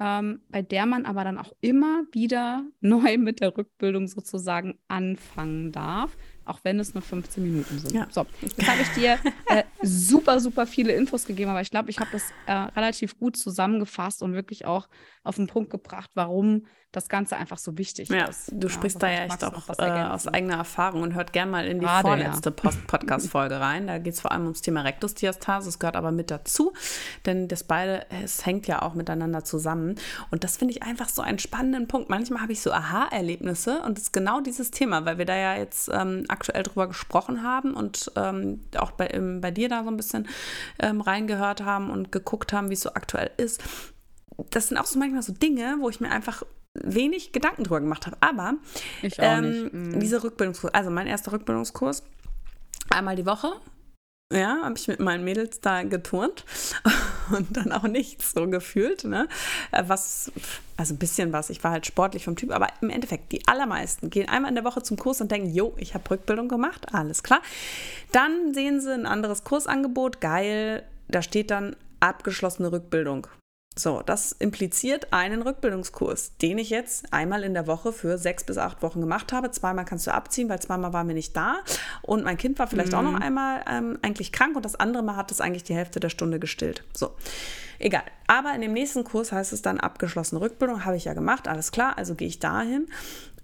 ähm, 0.00 0.40
bei 0.48 0.62
der 0.62 0.86
man 0.86 1.04
aber 1.04 1.24
dann 1.24 1.38
auch 1.38 1.52
immer 1.60 2.04
wieder 2.12 2.64
neu 2.80 3.18
mit 3.18 3.40
der 3.40 3.56
Rückbildung 3.56 4.08
sozusagen 4.08 4.78
anfangen 4.88 5.72
darf 5.72 6.16
auch 6.50 6.60
wenn 6.64 6.80
es 6.80 6.94
nur 6.94 7.02
15 7.02 7.42
Minuten 7.42 7.78
sind. 7.78 7.94
Ja. 7.94 8.08
So, 8.10 8.26
jetzt 8.42 8.66
habe 8.66 8.82
ich 8.82 8.88
dir 8.88 9.18
äh, 9.46 9.62
super, 9.82 10.40
super 10.40 10.66
viele 10.66 10.92
Infos 10.92 11.24
gegeben, 11.24 11.50
aber 11.50 11.60
ich 11.60 11.70
glaube, 11.70 11.90
ich 11.90 12.00
habe 12.00 12.10
das 12.12 12.32
äh, 12.46 12.52
relativ 12.52 13.18
gut 13.18 13.36
zusammengefasst 13.36 14.22
und 14.22 14.34
wirklich 14.34 14.64
auch 14.64 14.88
auf 15.22 15.36
den 15.36 15.46
Punkt 15.46 15.70
gebracht, 15.70 16.10
warum 16.14 16.66
das 16.92 17.08
Ganze 17.08 17.36
einfach 17.36 17.58
so 17.58 17.78
wichtig 17.78 18.08
ja, 18.08 18.24
ist. 18.24 18.50
Du 18.52 18.68
sprichst 18.68 19.00
ja, 19.00 19.08
da 19.08 19.14
ja 19.14 19.24
echt 19.26 19.44
auch 19.44 19.68
äh, 19.78 20.02
aus 20.12 20.26
eigener 20.26 20.56
Erfahrung 20.56 21.02
und 21.02 21.14
hört 21.14 21.32
gerne 21.32 21.50
mal 21.50 21.66
in 21.66 21.78
die 21.78 21.86
Gerade, 21.86 22.02
vorletzte 22.02 22.52
ja. 22.64 22.70
Podcast-Folge 22.88 23.60
rein. 23.60 23.86
Da 23.86 23.98
geht 23.98 24.14
es 24.14 24.20
vor 24.20 24.32
allem 24.32 24.42
ums 24.42 24.60
Thema 24.60 24.82
Rektusdiastase. 24.82 25.68
Es 25.68 25.78
gehört 25.78 25.94
aber 25.94 26.10
mit 26.10 26.32
dazu, 26.32 26.72
denn 27.26 27.46
das 27.46 27.62
beide, 27.62 28.06
es 28.24 28.44
hängt 28.44 28.66
ja 28.66 28.82
auch 28.82 28.94
miteinander 28.94 29.44
zusammen. 29.44 29.94
Und 30.32 30.42
das 30.42 30.56
finde 30.56 30.74
ich 30.74 30.82
einfach 30.82 31.08
so 31.08 31.22
einen 31.22 31.38
spannenden 31.38 31.86
Punkt. 31.86 32.10
Manchmal 32.10 32.42
habe 32.42 32.52
ich 32.52 32.60
so 32.60 32.72
Aha-Erlebnisse 32.72 33.82
und 33.82 33.96
es 33.96 34.04
ist 34.04 34.12
genau 34.12 34.40
dieses 34.40 34.72
Thema, 34.72 35.04
weil 35.04 35.18
wir 35.18 35.26
da 35.26 35.36
ja 35.36 35.56
jetzt 35.56 35.90
ähm, 35.92 36.24
aktuell 36.26 36.64
drüber 36.64 36.88
gesprochen 36.88 37.44
haben 37.44 37.74
und 37.74 38.10
ähm, 38.16 38.60
auch 38.76 38.90
bei, 38.90 39.06
ähm, 39.12 39.40
bei 39.40 39.52
dir 39.52 39.68
da 39.68 39.84
so 39.84 39.90
ein 39.90 39.96
bisschen 39.96 40.26
ähm, 40.80 41.00
reingehört 41.00 41.62
haben 41.64 41.88
und 41.90 42.10
geguckt 42.10 42.52
haben, 42.52 42.68
wie 42.68 42.74
es 42.74 42.80
so 42.80 42.94
aktuell 42.94 43.30
ist. 43.36 43.62
Das 44.50 44.68
sind 44.68 44.78
auch 44.78 44.86
so 44.86 44.98
manchmal 44.98 45.22
so 45.22 45.32
Dinge, 45.32 45.76
wo 45.80 45.88
ich 45.88 46.00
mir 46.00 46.10
einfach 46.10 46.42
wenig 46.74 47.32
Gedanken 47.32 47.64
drüber 47.64 47.80
gemacht 47.80 48.06
habe. 48.06 48.16
Aber 48.20 48.54
ähm, 49.02 49.70
mhm. 49.72 50.00
diese 50.00 50.22
Rückbildungskurs, 50.22 50.72
also 50.74 50.90
mein 50.90 51.06
erster 51.06 51.32
Rückbildungskurs, 51.32 52.02
einmal 52.90 53.16
die 53.16 53.26
Woche, 53.26 53.52
ja, 54.32 54.60
habe 54.62 54.78
ich 54.78 54.86
mit 54.86 55.00
meinen 55.00 55.24
Mädels 55.24 55.60
da 55.60 55.82
geturnt 55.82 56.44
und 57.36 57.56
dann 57.56 57.72
auch 57.72 57.82
nichts 57.82 58.30
so 58.32 58.46
gefühlt. 58.46 59.02
Ne? 59.02 59.28
Äh, 59.72 59.84
was, 59.88 60.30
also 60.76 60.94
ein 60.94 60.98
bisschen 60.98 61.32
was, 61.32 61.50
ich 61.50 61.64
war 61.64 61.72
halt 61.72 61.86
sportlich 61.86 62.24
vom 62.24 62.36
Typ, 62.36 62.52
aber 62.52 62.68
im 62.80 62.90
Endeffekt, 62.90 63.32
die 63.32 63.46
allermeisten 63.48 64.08
gehen 64.08 64.28
einmal 64.28 64.50
in 64.50 64.54
der 64.54 64.64
Woche 64.64 64.82
zum 64.82 64.96
Kurs 64.96 65.20
und 65.20 65.32
denken, 65.32 65.50
jo, 65.50 65.74
ich 65.78 65.94
habe 65.94 66.08
Rückbildung 66.08 66.48
gemacht, 66.48 66.94
alles 66.94 67.24
klar. 67.24 67.42
Dann 68.12 68.54
sehen 68.54 68.80
sie 68.80 68.94
ein 68.94 69.06
anderes 69.06 69.42
Kursangebot, 69.42 70.20
geil, 70.20 70.84
da 71.08 71.22
steht 71.22 71.50
dann 71.50 71.74
abgeschlossene 71.98 72.70
Rückbildung. 72.70 73.26
So, 73.80 74.02
das 74.04 74.32
impliziert 74.32 75.10
einen 75.10 75.40
Rückbildungskurs, 75.40 76.36
den 76.36 76.58
ich 76.58 76.68
jetzt 76.68 77.10
einmal 77.14 77.44
in 77.44 77.54
der 77.54 77.66
Woche 77.66 77.94
für 77.94 78.18
sechs 78.18 78.44
bis 78.44 78.58
acht 78.58 78.82
Wochen 78.82 79.00
gemacht 79.00 79.32
habe. 79.32 79.50
Zweimal 79.50 79.86
kannst 79.86 80.06
du 80.06 80.12
abziehen, 80.12 80.50
weil 80.50 80.60
zweimal 80.60 80.92
waren 80.92 81.08
wir 81.08 81.14
nicht 81.14 81.34
da. 81.34 81.60
Und 82.02 82.22
mein 82.22 82.36
Kind 82.36 82.58
war 82.58 82.66
vielleicht 82.66 82.92
mhm. 82.92 82.98
auch 82.98 83.02
noch 83.02 83.12
mhm. 83.12 83.22
einmal 83.22 83.64
ähm, 83.66 83.98
eigentlich 84.02 84.32
krank 84.32 84.54
und 84.54 84.66
das 84.66 84.76
andere 84.76 85.02
Mal 85.02 85.16
hat 85.16 85.30
es 85.30 85.40
eigentlich 85.40 85.64
die 85.64 85.74
Hälfte 85.74 85.98
der 85.98 86.10
Stunde 86.10 86.38
gestillt. 86.38 86.84
So, 86.94 87.14
egal. 87.78 88.02
Aber 88.26 88.54
in 88.54 88.60
dem 88.60 88.74
nächsten 88.74 89.02
Kurs 89.02 89.32
heißt 89.32 89.54
es 89.54 89.62
dann 89.62 89.80
abgeschlossene 89.80 90.42
Rückbildung, 90.42 90.84
habe 90.84 90.96
ich 90.98 91.06
ja 91.06 91.14
gemacht, 91.14 91.48
alles 91.48 91.72
klar, 91.72 91.96
also 91.96 92.14
gehe 92.14 92.28
ich 92.28 92.38
dahin. 92.38 92.86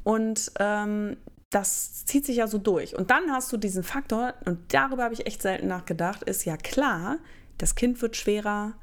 Und 0.05 0.53
ähm, 0.61 1.16
das 1.49 2.05
zieht 2.05 2.27
sich 2.27 2.37
ja 2.37 2.46
so 2.46 2.59
durch. 2.59 2.94
Und 2.94 3.11
dann 3.11 3.33
hast 3.33 3.51
du 3.53 3.57
diesen 3.57 3.83
Faktor, 3.83 4.35
und 4.44 4.75
darüber 4.75 5.05
habe 5.05 5.14
ich 5.14 5.27
echt 5.27 5.40
selten 5.40 5.68
nachgedacht, 5.68 6.22
ist 6.25 6.44
ja 6.44 6.59
klar, 6.59 7.16
das 7.57 7.75
Kind 7.75 8.03
wird 8.03 8.16
schwerer, 8.16 8.75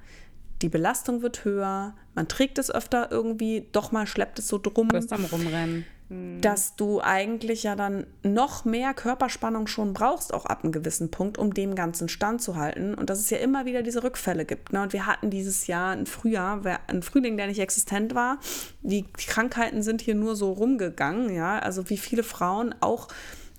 die 0.63 0.69
Belastung 0.69 1.21
wird 1.21 1.43
höher, 1.43 1.93
man 2.15 2.27
trägt 2.27 2.57
es 2.57 2.71
öfter 2.71 3.11
irgendwie, 3.11 3.67
doch 3.73 3.91
mal 3.91 4.07
schleppt 4.07 4.39
es 4.39 4.47
so 4.47 4.57
drum. 4.57 4.87
Du 4.87 4.95
bist 4.95 5.11
am 5.11 5.25
Rumrennen. 5.25 5.85
Hm. 6.09 6.39
Dass 6.41 6.75
du 6.77 7.01
eigentlich 7.01 7.63
ja 7.63 7.75
dann 7.75 8.07
noch 8.23 8.63
mehr 8.63 8.93
Körperspannung 8.93 9.67
schon 9.67 9.93
brauchst, 9.93 10.33
auch 10.33 10.45
ab 10.45 10.63
einem 10.63 10.71
gewissen 10.71 11.11
Punkt, 11.11 11.37
um 11.37 11.53
dem 11.53 11.75
Ganzen 11.75 12.07
standzuhalten. 12.07 12.93
Und 12.93 13.09
dass 13.09 13.19
es 13.19 13.29
ja 13.29 13.39
immer 13.39 13.65
wieder 13.65 13.83
diese 13.83 14.03
Rückfälle 14.03 14.45
gibt. 14.45 14.71
Ne? 14.71 14.81
Und 14.81 14.93
wir 14.93 15.05
hatten 15.05 15.29
dieses 15.29 15.67
Jahr 15.67 15.91
ein 15.91 16.05
Frühjahr, 16.05 16.61
ein 16.87 17.03
Frühling, 17.03 17.35
der 17.35 17.47
nicht 17.47 17.59
existent 17.59 18.15
war. 18.15 18.39
Die 18.81 19.05
Krankheiten 19.11 19.83
sind 19.83 20.01
hier 20.01 20.15
nur 20.15 20.37
so 20.37 20.53
rumgegangen, 20.53 21.33
ja. 21.33 21.59
Also 21.59 21.89
wie 21.89 21.97
viele 21.97 22.23
Frauen 22.23 22.73
auch, 22.79 23.09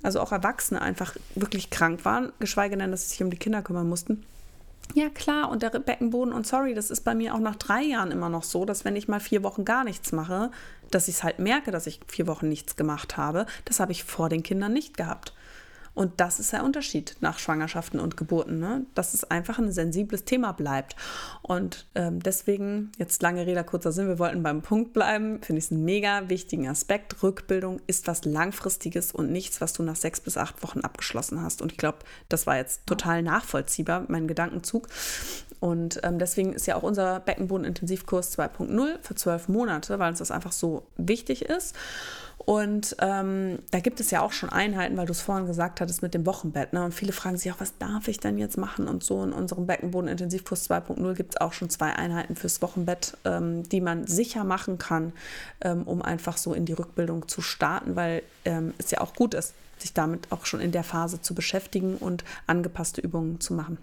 also 0.02 0.20
auch 0.20 0.32
Erwachsene 0.32 0.80
einfach 0.80 1.16
wirklich 1.34 1.68
krank 1.68 2.06
waren, 2.06 2.32
geschweige 2.38 2.78
denn, 2.78 2.90
dass 2.90 3.04
sie 3.04 3.10
sich 3.10 3.22
um 3.22 3.30
die 3.30 3.36
Kinder 3.36 3.60
kümmern 3.60 3.88
mussten. 3.88 4.24
Ja, 4.92 5.08
klar, 5.08 5.50
und 5.50 5.62
der 5.62 5.70
Beckenboden, 5.70 6.32
und 6.32 6.46
sorry, 6.46 6.74
das 6.74 6.90
ist 6.90 7.02
bei 7.02 7.14
mir 7.14 7.34
auch 7.34 7.40
nach 7.40 7.56
drei 7.56 7.82
Jahren 7.82 8.10
immer 8.10 8.28
noch 8.28 8.44
so, 8.44 8.64
dass 8.64 8.84
wenn 8.84 8.96
ich 8.96 9.08
mal 9.08 9.18
vier 9.18 9.42
Wochen 9.42 9.64
gar 9.64 9.82
nichts 9.82 10.12
mache, 10.12 10.50
dass 10.90 11.08
ich 11.08 11.16
es 11.16 11.24
halt 11.24 11.38
merke, 11.38 11.70
dass 11.70 11.86
ich 11.86 12.00
vier 12.06 12.26
Wochen 12.26 12.48
nichts 12.48 12.76
gemacht 12.76 13.16
habe. 13.16 13.46
Das 13.64 13.80
habe 13.80 13.92
ich 13.92 14.04
vor 14.04 14.28
den 14.28 14.42
Kindern 14.42 14.72
nicht 14.72 14.96
gehabt. 14.96 15.32
Und 15.94 16.20
das 16.20 16.40
ist 16.40 16.52
der 16.52 16.64
Unterschied 16.64 17.16
nach 17.20 17.38
Schwangerschaften 17.38 18.00
und 18.00 18.16
Geburten, 18.16 18.58
ne? 18.58 18.84
dass 18.94 19.14
es 19.14 19.24
einfach 19.24 19.58
ein 19.58 19.70
sensibles 19.70 20.24
Thema 20.24 20.52
bleibt. 20.52 20.96
Und 21.42 21.86
ähm, 21.94 22.20
deswegen, 22.20 22.90
jetzt 22.98 23.22
lange 23.22 23.46
Rede, 23.46 23.62
kurzer 23.62 23.92
Sinn, 23.92 24.08
wir 24.08 24.18
wollten 24.18 24.42
beim 24.42 24.62
Punkt 24.62 24.92
bleiben, 24.92 25.40
finde 25.42 25.58
ich 25.58 25.66
es 25.66 25.70
einen 25.70 25.84
mega 25.84 26.28
wichtigen 26.28 26.68
Aspekt. 26.68 27.22
Rückbildung 27.22 27.80
ist 27.86 28.08
was 28.08 28.24
Langfristiges 28.24 29.12
und 29.12 29.30
nichts, 29.30 29.60
was 29.60 29.72
du 29.72 29.82
nach 29.84 29.96
sechs 29.96 30.20
bis 30.20 30.36
acht 30.36 30.62
Wochen 30.62 30.80
abgeschlossen 30.80 31.40
hast. 31.40 31.62
Und 31.62 31.72
ich 31.72 31.78
glaube, 31.78 31.98
das 32.28 32.46
war 32.46 32.56
jetzt 32.56 32.86
total 32.86 33.22
nachvollziehbar, 33.22 34.04
mein 34.08 34.26
Gedankenzug. 34.26 34.88
Und 35.60 36.00
ähm, 36.02 36.18
deswegen 36.18 36.52
ist 36.52 36.66
ja 36.66 36.76
auch 36.76 36.82
unser 36.82 37.20
Beckenbodenintensivkurs 37.20 38.36
2.0 38.36 38.98
für 39.00 39.14
zwölf 39.14 39.48
Monate, 39.48 39.98
weil 39.98 40.10
uns 40.10 40.18
das 40.18 40.30
einfach 40.30 40.52
so 40.52 40.86
wichtig 40.96 41.42
ist. 41.42 41.74
Und 42.44 42.96
ähm, 43.00 43.58
da 43.70 43.80
gibt 43.80 44.00
es 44.00 44.10
ja 44.10 44.20
auch 44.20 44.32
schon 44.32 44.50
Einheiten, 44.50 44.96
weil 44.98 45.06
du 45.06 45.12
es 45.12 45.22
vorhin 45.22 45.46
gesagt 45.46 45.80
hattest 45.80 46.02
mit 46.02 46.12
dem 46.12 46.26
Wochenbett. 46.26 46.74
Ne? 46.74 46.84
Und 46.84 46.92
viele 46.92 47.12
fragen 47.12 47.38
sich 47.38 47.50
auch, 47.50 47.60
was 47.60 47.78
darf 47.78 48.06
ich 48.08 48.20
denn 48.20 48.36
jetzt 48.36 48.58
machen? 48.58 48.86
Und 48.86 49.02
so 49.02 49.22
in 49.22 49.32
unserem 49.32 49.66
Beckenboden-Intensivkurs 49.66 50.68
2.0 50.68 51.14
gibt 51.14 51.34
es 51.34 51.40
auch 51.40 51.54
schon 51.54 51.70
zwei 51.70 51.94
Einheiten 51.94 52.36
fürs 52.36 52.60
Wochenbett, 52.60 53.16
ähm, 53.24 53.66
die 53.68 53.80
man 53.80 54.06
sicher 54.06 54.44
machen 54.44 54.76
kann, 54.76 55.12
ähm, 55.62 55.84
um 55.84 56.02
einfach 56.02 56.36
so 56.36 56.52
in 56.52 56.66
die 56.66 56.74
Rückbildung 56.74 57.28
zu 57.28 57.40
starten, 57.40 57.96
weil 57.96 58.22
ähm, 58.44 58.74
es 58.76 58.90
ja 58.90 59.00
auch 59.00 59.14
gut 59.14 59.32
ist, 59.32 59.54
sich 59.78 59.94
damit 59.94 60.30
auch 60.30 60.44
schon 60.44 60.60
in 60.60 60.72
der 60.72 60.84
Phase 60.84 61.22
zu 61.22 61.34
beschäftigen 61.34 61.96
und 61.96 62.24
angepasste 62.46 63.00
Übungen 63.00 63.40
zu 63.40 63.54
machen. 63.54 63.78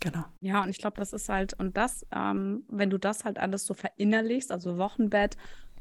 Genau. 0.00 0.24
Ja, 0.40 0.62
und 0.62 0.68
ich 0.68 0.78
glaube, 0.78 0.96
das 0.98 1.12
ist 1.12 1.28
halt, 1.28 1.54
und 1.54 1.76
das, 1.76 2.06
ähm, 2.14 2.64
wenn 2.68 2.90
du 2.90 2.98
das 2.98 3.24
halt 3.24 3.38
alles 3.38 3.64
so 3.64 3.74
verinnerlichst, 3.74 4.52
also 4.52 4.76
Wochenbett 4.76 5.36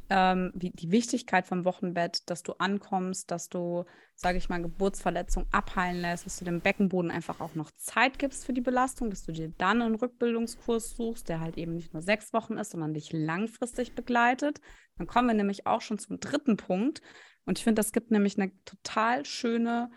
ähm, 0.10 0.52
wie 0.56 0.72
die 0.72 0.92
Wichtigkeit 0.92 1.48
vom 1.48 1.66
Wochenbett, 1.66 2.30
dass 2.30 2.44
du 2.44 2.54
ankommst, 2.54 3.32
dass 3.32 3.50
du, 3.50 3.86
sage 4.16 4.38
ich 4.38 4.50
mal, 4.50 4.62
Geburtsverletzung 4.62 5.46
abheilen 5.52 6.02
lässt, 6.02 6.26
dass 6.26 6.38
du 6.38 6.46
dem 6.46 6.62
Beckenboden 6.62 7.12
einfach 7.12 7.39
auch 7.39 7.56
noch 7.56 7.72
Zeit 7.72 8.20
gibst 8.20 8.46
für 8.46 8.54
die 8.54 8.62
Belastung, 8.62 9.10
dass 9.10 9.24
du 9.24 9.32
dir 9.32 9.50
dann 9.58 9.82
einen 9.82 9.96
Rückbildungskurs 9.96 10.96
suchst, 10.96 11.30
der 11.30 11.39
halt 11.39 11.58
eben 11.58 11.76
nicht 11.76 11.94
nur 11.94 12.02
sechs 12.02 12.34
Wochen 12.34 12.58
ist, 12.58 12.72
sondern 12.72 12.94
dich 12.94 13.12
langfristig 13.13 13.96
begleitet. 13.96 14.62
Dann 14.98 15.08
kommen 15.08 15.28
wir 15.28 15.36
nämlich 15.36 15.68
auch 15.68 15.82
schon 15.82 16.00
zum 16.00 16.20
dritten 16.20 16.58
Punkt. 16.58 17.02
Und 17.46 17.58
ich 17.58 17.63
finde, 17.63 17.80
das 17.80 17.92
gibt 17.92 18.12
nämlich 18.12 18.39
eine 18.39 18.52
total 18.66 19.26
schöne, 19.26 19.92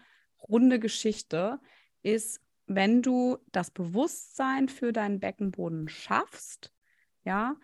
runde 0.49 0.79
Geschichte, 0.79 1.61
ist, 2.03 2.41
wenn 2.67 3.03
du 3.03 3.39
das 3.53 3.71
Bewusstsein 3.71 4.69
für 4.69 4.93
deinen 4.93 5.21
Beckenboden 5.21 5.89
schaffst, 5.89 6.73
ja, 7.25 7.57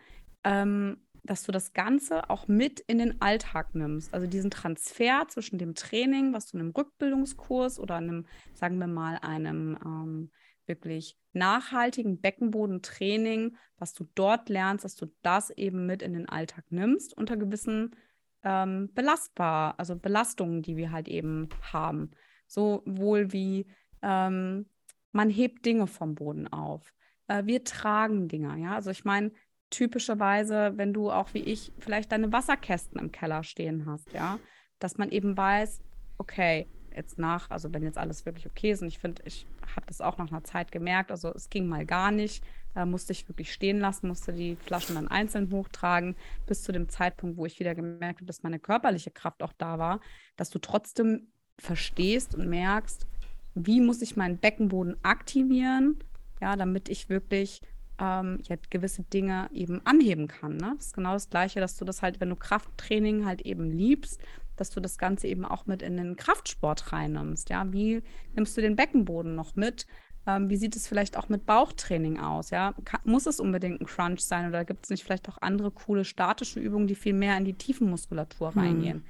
ähm, 0.43 1.02
dass 1.23 1.43
du 1.43 1.51
das 1.51 1.73
Ganze 1.73 2.29
auch 2.29 2.47
mit 2.47 2.81
in 2.81 2.97
den 2.97 3.21
Alltag 3.21 3.75
nimmst. 3.75 4.13
Also 4.13 4.27
diesen 4.27 4.51
Transfer 4.51 5.25
zwischen 5.29 5.57
dem 5.57 5.73
Training, 5.73 6.33
was 6.33 6.47
du 6.47 6.57
in 6.57 6.61
einem 6.61 6.71
Rückbildungskurs 6.71 7.79
oder 7.79 7.95
einem, 7.95 8.25
sagen 8.53 8.77
wir 8.77 8.87
mal, 8.87 9.17
einem 9.21 9.77
ähm, 9.85 10.31
wirklich 10.65 11.17
nachhaltigen 11.31 12.19
Beckenbodentraining, 12.19 13.55
was 13.77 13.93
du 13.93 14.05
dort 14.15 14.49
lernst, 14.49 14.85
dass 14.85 14.95
du 14.95 15.07
das 15.21 15.49
eben 15.49 15.85
mit 15.85 16.01
in 16.01 16.13
den 16.13 16.27
Alltag 16.27 16.65
nimmst, 16.69 17.15
unter 17.17 17.37
gewissen 17.37 17.95
ähm, 18.43 18.89
belastbar, 18.93 19.75
also 19.77 19.95
Belastungen, 19.95 20.61
die 20.61 20.75
wir 20.75 20.91
halt 20.91 21.07
eben 21.07 21.49
haben. 21.71 22.11
Sowohl 22.47 23.31
wie 23.31 23.67
ähm, 24.01 24.67
man 25.11 25.29
hebt 25.29 25.65
Dinge 25.65 25.87
vom 25.87 26.15
Boden 26.15 26.47
auf. 26.47 26.93
Äh, 27.27 27.45
wir 27.45 27.63
tragen 27.63 28.27
Dinge, 28.27 28.57
ja. 28.59 28.75
Also 28.75 28.91
ich 28.91 29.05
meine, 29.05 29.31
typischerweise, 29.73 30.73
wenn 30.75 30.93
du 30.93 31.09
auch 31.09 31.33
wie 31.33 31.39
ich 31.39 31.71
vielleicht 31.79 32.11
deine 32.11 32.31
Wasserkästen 32.31 32.99
im 32.99 33.11
Keller 33.11 33.43
stehen 33.43 33.85
hast, 33.87 34.13
ja, 34.13 34.39
dass 34.79 34.97
man 34.97 35.09
eben 35.09 35.35
weiß, 35.35 35.81
okay, 36.19 36.67
jetzt 36.95 37.17
nach, 37.17 37.49
also 37.49 37.73
wenn 37.73 37.81
jetzt 37.81 37.97
alles 37.97 38.25
wirklich 38.25 38.45
okay 38.45 38.71
ist 38.71 38.83
und 38.83 38.87
ich 38.87 38.99
finde, 38.99 39.23
ich 39.25 39.47
habe 39.75 39.87
das 39.87 39.99
auch 39.99 40.19
nach 40.19 40.29
einer 40.29 40.43
Zeit 40.43 40.71
gemerkt, 40.71 41.09
also 41.09 41.33
es 41.33 41.49
ging 41.49 41.67
mal 41.67 41.87
gar 41.87 42.11
nicht, 42.11 42.43
äh, 42.75 42.85
musste 42.85 43.13
ich 43.13 43.27
wirklich 43.27 43.51
stehen 43.51 43.79
lassen, 43.79 44.07
musste 44.07 44.31
die 44.31 44.55
Flaschen 44.57 44.93
dann 44.93 45.07
einzeln 45.07 45.51
hochtragen, 45.51 46.15
bis 46.45 46.61
zu 46.61 46.71
dem 46.71 46.89
Zeitpunkt, 46.89 47.37
wo 47.37 47.47
ich 47.47 47.59
wieder 47.59 47.73
gemerkt 47.73 48.19
habe, 48.19 48.27
dass 48.27 48.43
meine 48.43 48.59
körperliche 48.59 49.09
Kraft 49.09 49.41
auch 49.41 49.53
da 49.57 49.79
war, 49.79 50.01
dass 50.35 50.51
du 50.51 50.59
trotzdem 50.59 51.29
verstehst 51.57 52.35
und 52.35 52.47
merkst, 52.47 53.07
wie 53.55 53.81
muss 53.81 54.03
ich 54.03 54.15
meinen 54.15 54.37
Beckenboden 54.37 54.97
aktivieren, 55.03 55.97
ja, 56.41 56.55
damit 56.55 56.89
ich 56.89 57.09
wirklich 57.09 57.61
ähm, 57.99 58.39
ja, 58.43 58.55
gewisse 58.69 59.03
Dinge 59.03 59.49
eben 59.53 59.85
anheben 59.85 60.27
kann. 60.27 60.57
Ne? 60.57 60.73
Das 60.77 60.87
ist 60.87 60.95
genau 60.95 61.13
das 61.13 61.29
Gleiche, 61.29 61.59
dass 61.59 61.77
du 61.77 61.85
das 61.85 62.01
halt, 62.01 62.19
wenn 62.19 62.29
du 62.29 62.35
Krafttraining 62.35 63.25
halt 63.25 63.41
eben 63.41 63.69
liebst, 63.71 64.21
dass 64.55 64.69
du 64.69 64.79
das 64.79 64.97
Ganze 64.97 65.27
eben 65.27 65.45
auch 65.45 65.65
mit 65.65 65.81
in 65.81 65.97
den 65.97 66.15
Kraftsport 66.15 66.91
reinnimmst. 66.91 67.49
Ja, 67.49 67.71
wie 67.71 68.01
nimmst 68.35 68.55
du 68.57 68.61
den 68.61 68.75
Beckenboden 68.75 69.35
noch 69.35 69.55
mit? 69.55 69.87
Ähm, 70.25 70.49
wie 70.49 70.57
sieht 70.57 70.75
es 70.75 70.87
vielleicht 70.87 71.17
auch 71.17 71.29
mit 71.29 71.45
Bauchtraining 71.45 72.19
aus? 72.19 72.49
Ja, 72.49 72.73
kann, 72.85 73.01
muss 73.03 73.25
es 73.25 73.39
unbedingt 73.39 73.81
ein 73.81 73.87
Crunch 73.87 74.21
sein 74.21 74.47
oder 74.47 74.63
gibt 74.63 74.85
es 74.85 74.89
nicht 74.89 75.03
vielleicht 75.03 75.27
auch 75.27 75.37
andere 75.41 75.71
coole 75.71 76.05
statische 76.05 76.59
Übungen, 76.59 76.87
die 76.87 76.95
viel 76.95 77.13
mehr 77.13 77.37
in 77.37 77.45
die 77.45 77.55
Tiefenmuskulatur 77.55 78.55
hm. 78.93 79.03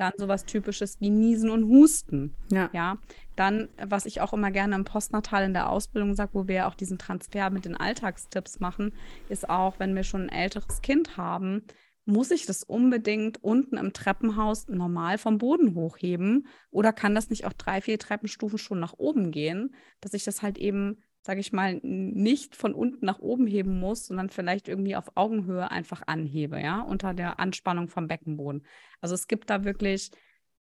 Dann 0.00 0.14
sowas 0.16 0.46
Typisches 0.46 0.98
wie 1.00 1.10
Niesen 1.10 1.50
und 1.50 1.68
Husten. 1.68 2.34
Ja. 2.50 2.70
ja. 2.72 2.96
Dann, 3.36 3.68
was 3.84 4.06
ich 4.06 4.22
auch 4.22 4.32
immer 4.32 4.50
gerne 4.50 4.74
im 4.74 4.84
Postnatal 4.84 5.44
in 5.44 5.52
der 5.52 5.68
Ausbildung 5.68 6.14
sage, 6.14 6.30
wo 6.32 6.48
wir 6.48 6.54
ja 6.54 6.68
auch 6.68 6.74
diesen 6.74 6.96
Transfer 6.96 7.50
mit 7.50 7.66
den 7.66 7.76
Alltagstipps 7.76 8.60
machen, 8.60 8.94
ist 9.28 9.50
auch, 9.50 9.78
wenn 9.78 9.94
wir 9.94 10.02
schon 10.02 10.22
ein 10.22 10.28
älteres 10.30 10.80
Kind 10.80 11.18
haben, 11.18 11.66
muss 12.06 12.30
ich 12.30 12.46
das 12.46 12.62
unbedingt 12.62 13.44
unten 13.44 13.76
im 13.76 13.92
Treppenhaus 13.92 14.68
normal 14.68 15.18
vom 15.18 15.36
Boden 15.36 15.74
hochheben? 15.74 16.46
Oder 16.70 16.94
kann 16.94 17.14
das 17.14 17.28
nicht 17.28 17.44
auch 17.44 17.52
drei, 17.52 17.82
vier 17.82 17.98
Treppenstufen 17.98 18.58
schon 18.58 18.80
nach 18.80 18.94
oben 18.96 19.30
gehen, 19.30 19.74
dass 20.00 20.14
ich 20.14 20.24
das 20.24 20.40
halt 20.40 20.56
eben 20.56 21.02
sage 21.22 21.40
ich 21.40 21.52
mal, 21.52 21.78
nicht 21.82 22.56
von 22.56 22.74
unten 22.74 23.04
nach 23.04 23.18
oben 23.18 23.46
heben 23.46 23.78
muss, 23.78 24.06
sondern 24.06 24.30
vielleicht 24.30 24.68
irgendwie 24.68 24.96
auf 24.96 25.16
Augenhöhe 25.16 25.70
einfach 25.70 26.02
anhebe, 26.06 26.60
ja, 26.60 26.80
unter 26.80 27.12
der 27.12 27.38
Anspannung 27.38 27.88
vom 27.88 28.08
Beckenboden. 28.08 28.64
Also 29.00 29.14
es 29.14 29.28
gibt 29.28 29.50
da 29.50 29.64
wirklich, 29.64 30.10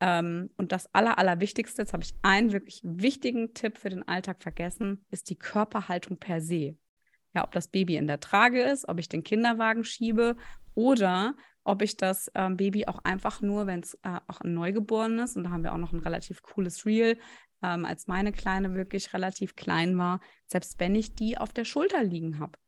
ähm, 0.00 0.50
und 0.57 0.72
das 0.72 0.92
Aller, 0.94 1.18
Allerwichtigste, 1.18 1.83
jetzt 1.83 1.92
habe 1.92 2.02
ich 2.02 2.14
einen 2.22 2.52
wirklich 2.52 2.81
wichtigen 2.83 3.55
Tipp 3.55 3.78
für 3.78 3.90
den 3.90 4.07
Alltag 4.07 4.42
vergessen, 4.42 5.05
ist 5.11 5.31
die 5.31 5.38
Körperhaltung 5.38 6.18
per 6.18 6.40
se. 6.40 6.76
Ja, 7.35 7.44
ob 7.44 7.52
das 7.52 7.68
Baby 7.68 7.96
in 7.96 8.09
der 8.09 8.20
Trage 8.20 8.62
ist, 8.62 8.88
ob 8.88 8.98
ich 8.98 9.09
den 9.09 9.22
Kinderwagen 9.22 9.85
schiebe 9.85 10.37
oder 10.74 11.35
ob 11.64 11.83
ich 11.83 11.96
das 11.96 12.31
ähm, 12.35 12.57
Baby 12.57 12.87
auch 12.87 12.98
einfach 13.05 13.40
nur, 13.40 13.66
wenn 13.66 13.81
es 13.81 13.94
äh, 14.02 14.18
auch 14.26 14.40
ein 14.40 14.52
Neugeborenes, 14.55 15.37
und 15.37 15.44
da 15.44 15.50
haben 15.50 15.62
wir 15.62 15.72
auch 15.72 15.78
noch 15.78 15.92
ein 15.92 16.00
relativ 16.00 16.42
cooles 16.42 16.85
Reel, 16.85 17.16
ähm, 17.62 17.85
als 17.85 18.07
meine 18.07 18.33
Kleine 18.33 18.75
wirklich 18.75 19.12
relativ 19.14 19.57
klein 19.57 19.96
war, 19.98 20.20
selbst 20.46 20.79
wenn 20.81 20.94
ich 20.94 21.14
die 21.14 21.38
auf 21.38 21.53
der 21.53 21.64
Schulter 21.64 22.03
liegen 22.03 22.38
habe. 22.38 22.59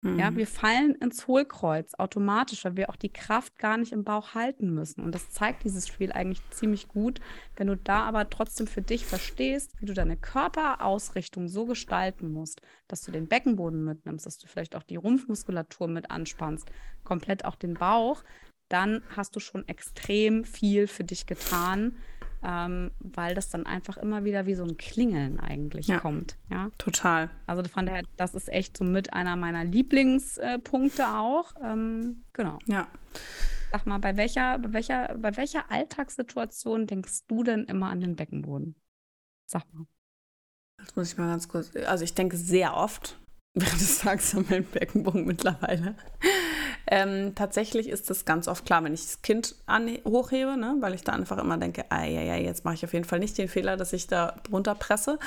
Mhm. 0.00 0.18
Ja, 0.18 0.36
wir 0.36 0.46
fallen 0.46 0.94
ins 0.94 1.26
Hohlkreuz 1.26 1.94
automatisch, 1.94 2.64
weil 2.64 2.76
wir 2.76 2.88
auch 2.88 2.96
die 2.96 3.12
Kraft 3.12 3.58
gar 3.58 3.76
nicht 3.76 3.92
im 3.92 4.04
Bauch 4.04 4.34
halten 4.34 4.72
müssen. 4.72 5.02
Und 5.02 5.12
das 5.12 5.30
zeigt 5.30 5.64
dieses 5.64 5.88
Spiel 5.88 6.12
eigentlich 6.12 6.40
ziemlich 6.50 6.86
gut. 6.86 7.20
Wenn 7.56 7.66
du 7.66 7.76
da 7.76 8.04
aber 8.04 8.30
trotzdem 8.30 8.68
für 8.68 8.82
dich 8.82 9.06
verstehst, 9.06 9.72
wie 9.80 9.86
du 9.86 9.94
deine 9.94 10.16
Körperausrichtung 10.16 11.48
so 11.48 11.66
gestalten 11.66 12.30
musst, 12.30 12.62
dass 12.86 13.02
du 13.02 13.10
den 13.10 13.26
Beckenboden 13.26 13.84
mitnimmst, 13.84 14.24
dass 14.24 14.38
du 14.38 14.46
vielleicht 14.46 14.76
auch 14.76 14.84
die 14.84 14.96
Rumpfmuskulatur 14.96 15.88
mit 15.88 16.12
anspannst, 16.12 16.70
komplett 17.02 17.44
auch 17.44 17.56
den 17.56 17.74
Bauch, 17.74 18.22
dann 18.68 19.02
hast 19.16 19.34
du 19.34 19.40
schon 19.40 19.66
extrem 19.66 20.44
viel 20.44 20.86
für 20.86 21.04
dich 21.04 21.26
getan 21.26 21.96
ähm, 22.42 22.90
weil 23.00 23.34
das 23.34 23.50
dann 23.50 23.66
einfach 23.66 23.96
immer 23.96 24.24
wieder 24.24 24.46
wie 24.46 24.54
so 24.54 24.64
ein 24.64 24.76
Klingeln 24.76 25.40
eigentlich 25.40 25.88
ja, 25.88 25.98
kommt. 25.98 26.36
Ja, 26.50 26.70
total. 26.78 27.30
Also 27.46 27.64
von 27.64 27.86
daher, 27.86 28.02
das 28.16 28.34
ist 28.34 28.48
echt 28.48 28.76
so 28.76 28.84
mit 28.84 29.12
einer 29.12 29.36
meiner 29.36 29.64
Lieblingspunkte 29.64 31.08
auch. 31.08 31.54
Ähm, 31.62 32.24
genau. 32.32 32.58
Ja. 32.66 32.88
Sag 33.72 33.86
mal, 33.86 33.98
bei 33.98 34.16
welcher, 34.16 34.58
bei 34.58 34.72
welcher, 34.72 35.14
bei 35.18 35.36
welcher 35.36 35.70
Alltagssituation 35.70 36.86
denkst 36.86 37.26
du 37.26 37.42
denn 37.42 37.64
immer 37.64 37.90
an 37.90 38.00
den 38.00 38.16
Beckenboden? 38.16 38.76
Sag 39.46 39.62
mal. 39.72 39.86
Das 40.78 40.94
muss 40.96 41.12
ich 41.12 41.18
mal 41.18 41.28
ganz 41.28 41.48
kurz. 41.48 41.74
Also 41.86 42.04
ich 42.04 42.14
denke 42.14 42.36
sehr 42.36 42.74
oft 42.74 43.18
während 43.54 43.80
des 43.80 43.98
Tages 43.98 44.34
an 44.34 44.46
meinen 44.48 44.64
Beckenboden 44.64 45.24
mittlerweile. 45.24 45.96
Ähm, 46.90 47.34
tatsächlich 47.34 47.88
ist 47.88 48.08
das 48.08 48.24
ganz 48.24 48.48
oft 48.48 48.64
klar, 48.64 48.82
wenn 48.82 48.94
ich 48.94 49.02
das 49.02 49.22
Kind 49.22 49.56
hochhebe, 50.06 50.56
ne, 50.56 50.76
weil 50.80 50.94
ich 50.94 51.04
da 51.04 51.12
einfach 51.12 51.36
immer 51.36 51.58
denke, 51.58 51.84
ah, 51.90 52.04
ja, 52.04 52.22
ja, 52.22 52.36
jetzt 52.36 52.64
mache 52.64 52.76
ich 52.76 52.84
auf 52.84 52.94
jeden 52.94 53.04
Fall 53.04 53.18
nicht 53.18 53.36
den 53.36 53.48
Fehler, 53.48 53.76
dass 53.76 53.92
ich 53.92 54.06
da 54.06 54.36
drunter 54.44 54.74
presse. 54.74 55.18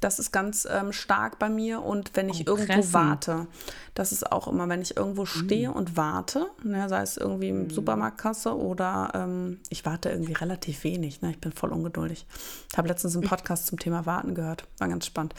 Das 0.00 0.20
ist 0.20 0.30
ganz 0.30 0.68
ähm, 0.70 0.92
stark 0.92 1.40
bei 1.40 1.48
mir. 1.48 1.82
Und 1.82 2.12
wenn 2.14 2.28
ich 2.28 2.48
oh, 2.48 2.56
irgendwo 2.56 2.92
warte, 2.92 3.48
das 3.94 4.12
ist 4.12 4.30
auch 4.30 4.46
immer, 4.46 4.68
wenn 4.68 4.82
ich 4.82 4.96
irgendwo 4.96 5.26
stehe 5.26 5.70
mm. 5.70 5.72
und 5.72 5.96
warte, 5.96 6.46
ne, 6.62 6.88
sei 6.88 7.02
es 7.02 7.16
irgendwie 7.16 7.48
im 7.48 7.66
mm. 7.66 7.70
Supermarktkasse 7.70 8.56
oder 8.56 9.10
ähm, 9.14 9.58
ich 9.68 9.84
warte 9.84 10.10
irgendwie 10.10 10.34
relativ 10.34 10.84
wenig. 10.84 11.22
Ne, 11.22 11.32
ich 11.32 11.40
bin 11.40 11.52
voll 11.52 11.72
ungeduldig. 11.72 12.24
Ich 12.70 12.78
habe 12.78 12.88
letztens 12.88 13.16
einen 13.16 13.26
Podcast 13.26 13.66
zum 13.66 13.78
Thema 13.78 14.06
Warten 14.06 14.34
gehört. 14.34 14.64
War 14.78 14.88
ganz 14.88 15.06
spannend. 15.06 15.34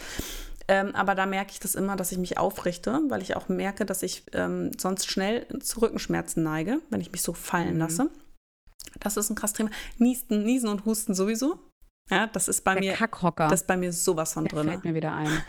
Ähm, 0.67 0.95
aber 0.95 1.15
da 1.15 1.25
merke 1.25 1.51
ich 1.51 1.59
das 1.59 1.75
immer, 1.75 1.95
dass 1.95 2.11
ich 2.11 2.17
mich 2.17 2.37
aufrichte, 2.37 3.01
weil 3.09 3.21
ich 3.21 3.35
auch 3.35 3.49
merke, 3.49 3.85
dass 3.85 4.03
ich 4.03 4.23
ähm, 4.33 4.71
sonst 4.77 5.09
schnell 5.09 5.47
zu 5.59 5.81
Rückenschmerzen 5.81 6.43
neige, 6.43 6.79
wenn 6.89 7.01
ich 7.01 7.11
mich 7.11 7.21
so 7.21 7.33
fallen 7.33 7.73
mhm. 7.73 7.79
lasse. 7.79 8.09
Das 8.99 9.17
ist 9.17 9.29
ein 9.29 9.35
krass 9.35 9.53
Thema. 9.53 9.69
Niesten, 9.97 10.43
Niesen 10.43 10.69
und 10.69 10.85
Husten 10.85 11.13
sowieso. 11.13 11.59
Ja, 12.09 12.27
das 12.27 12.47
ist 12.47 12.63
bei 12.63 12.73
Der 12.73 12.81
mir. 12.83 12.93
Kackhocker. 12.93 13.47
Das 13.47 13.61
ist 13.61 13.67
bei 13.67 13.77
mir 13.77 13.93
sowas 13.93 14.33
von 14.33 14.45
drin. 14.45 14.67
Fällt 14.67 14.83
mir 14.83 14.93
wieder 14.93 15.13
ein. 15.13 15.43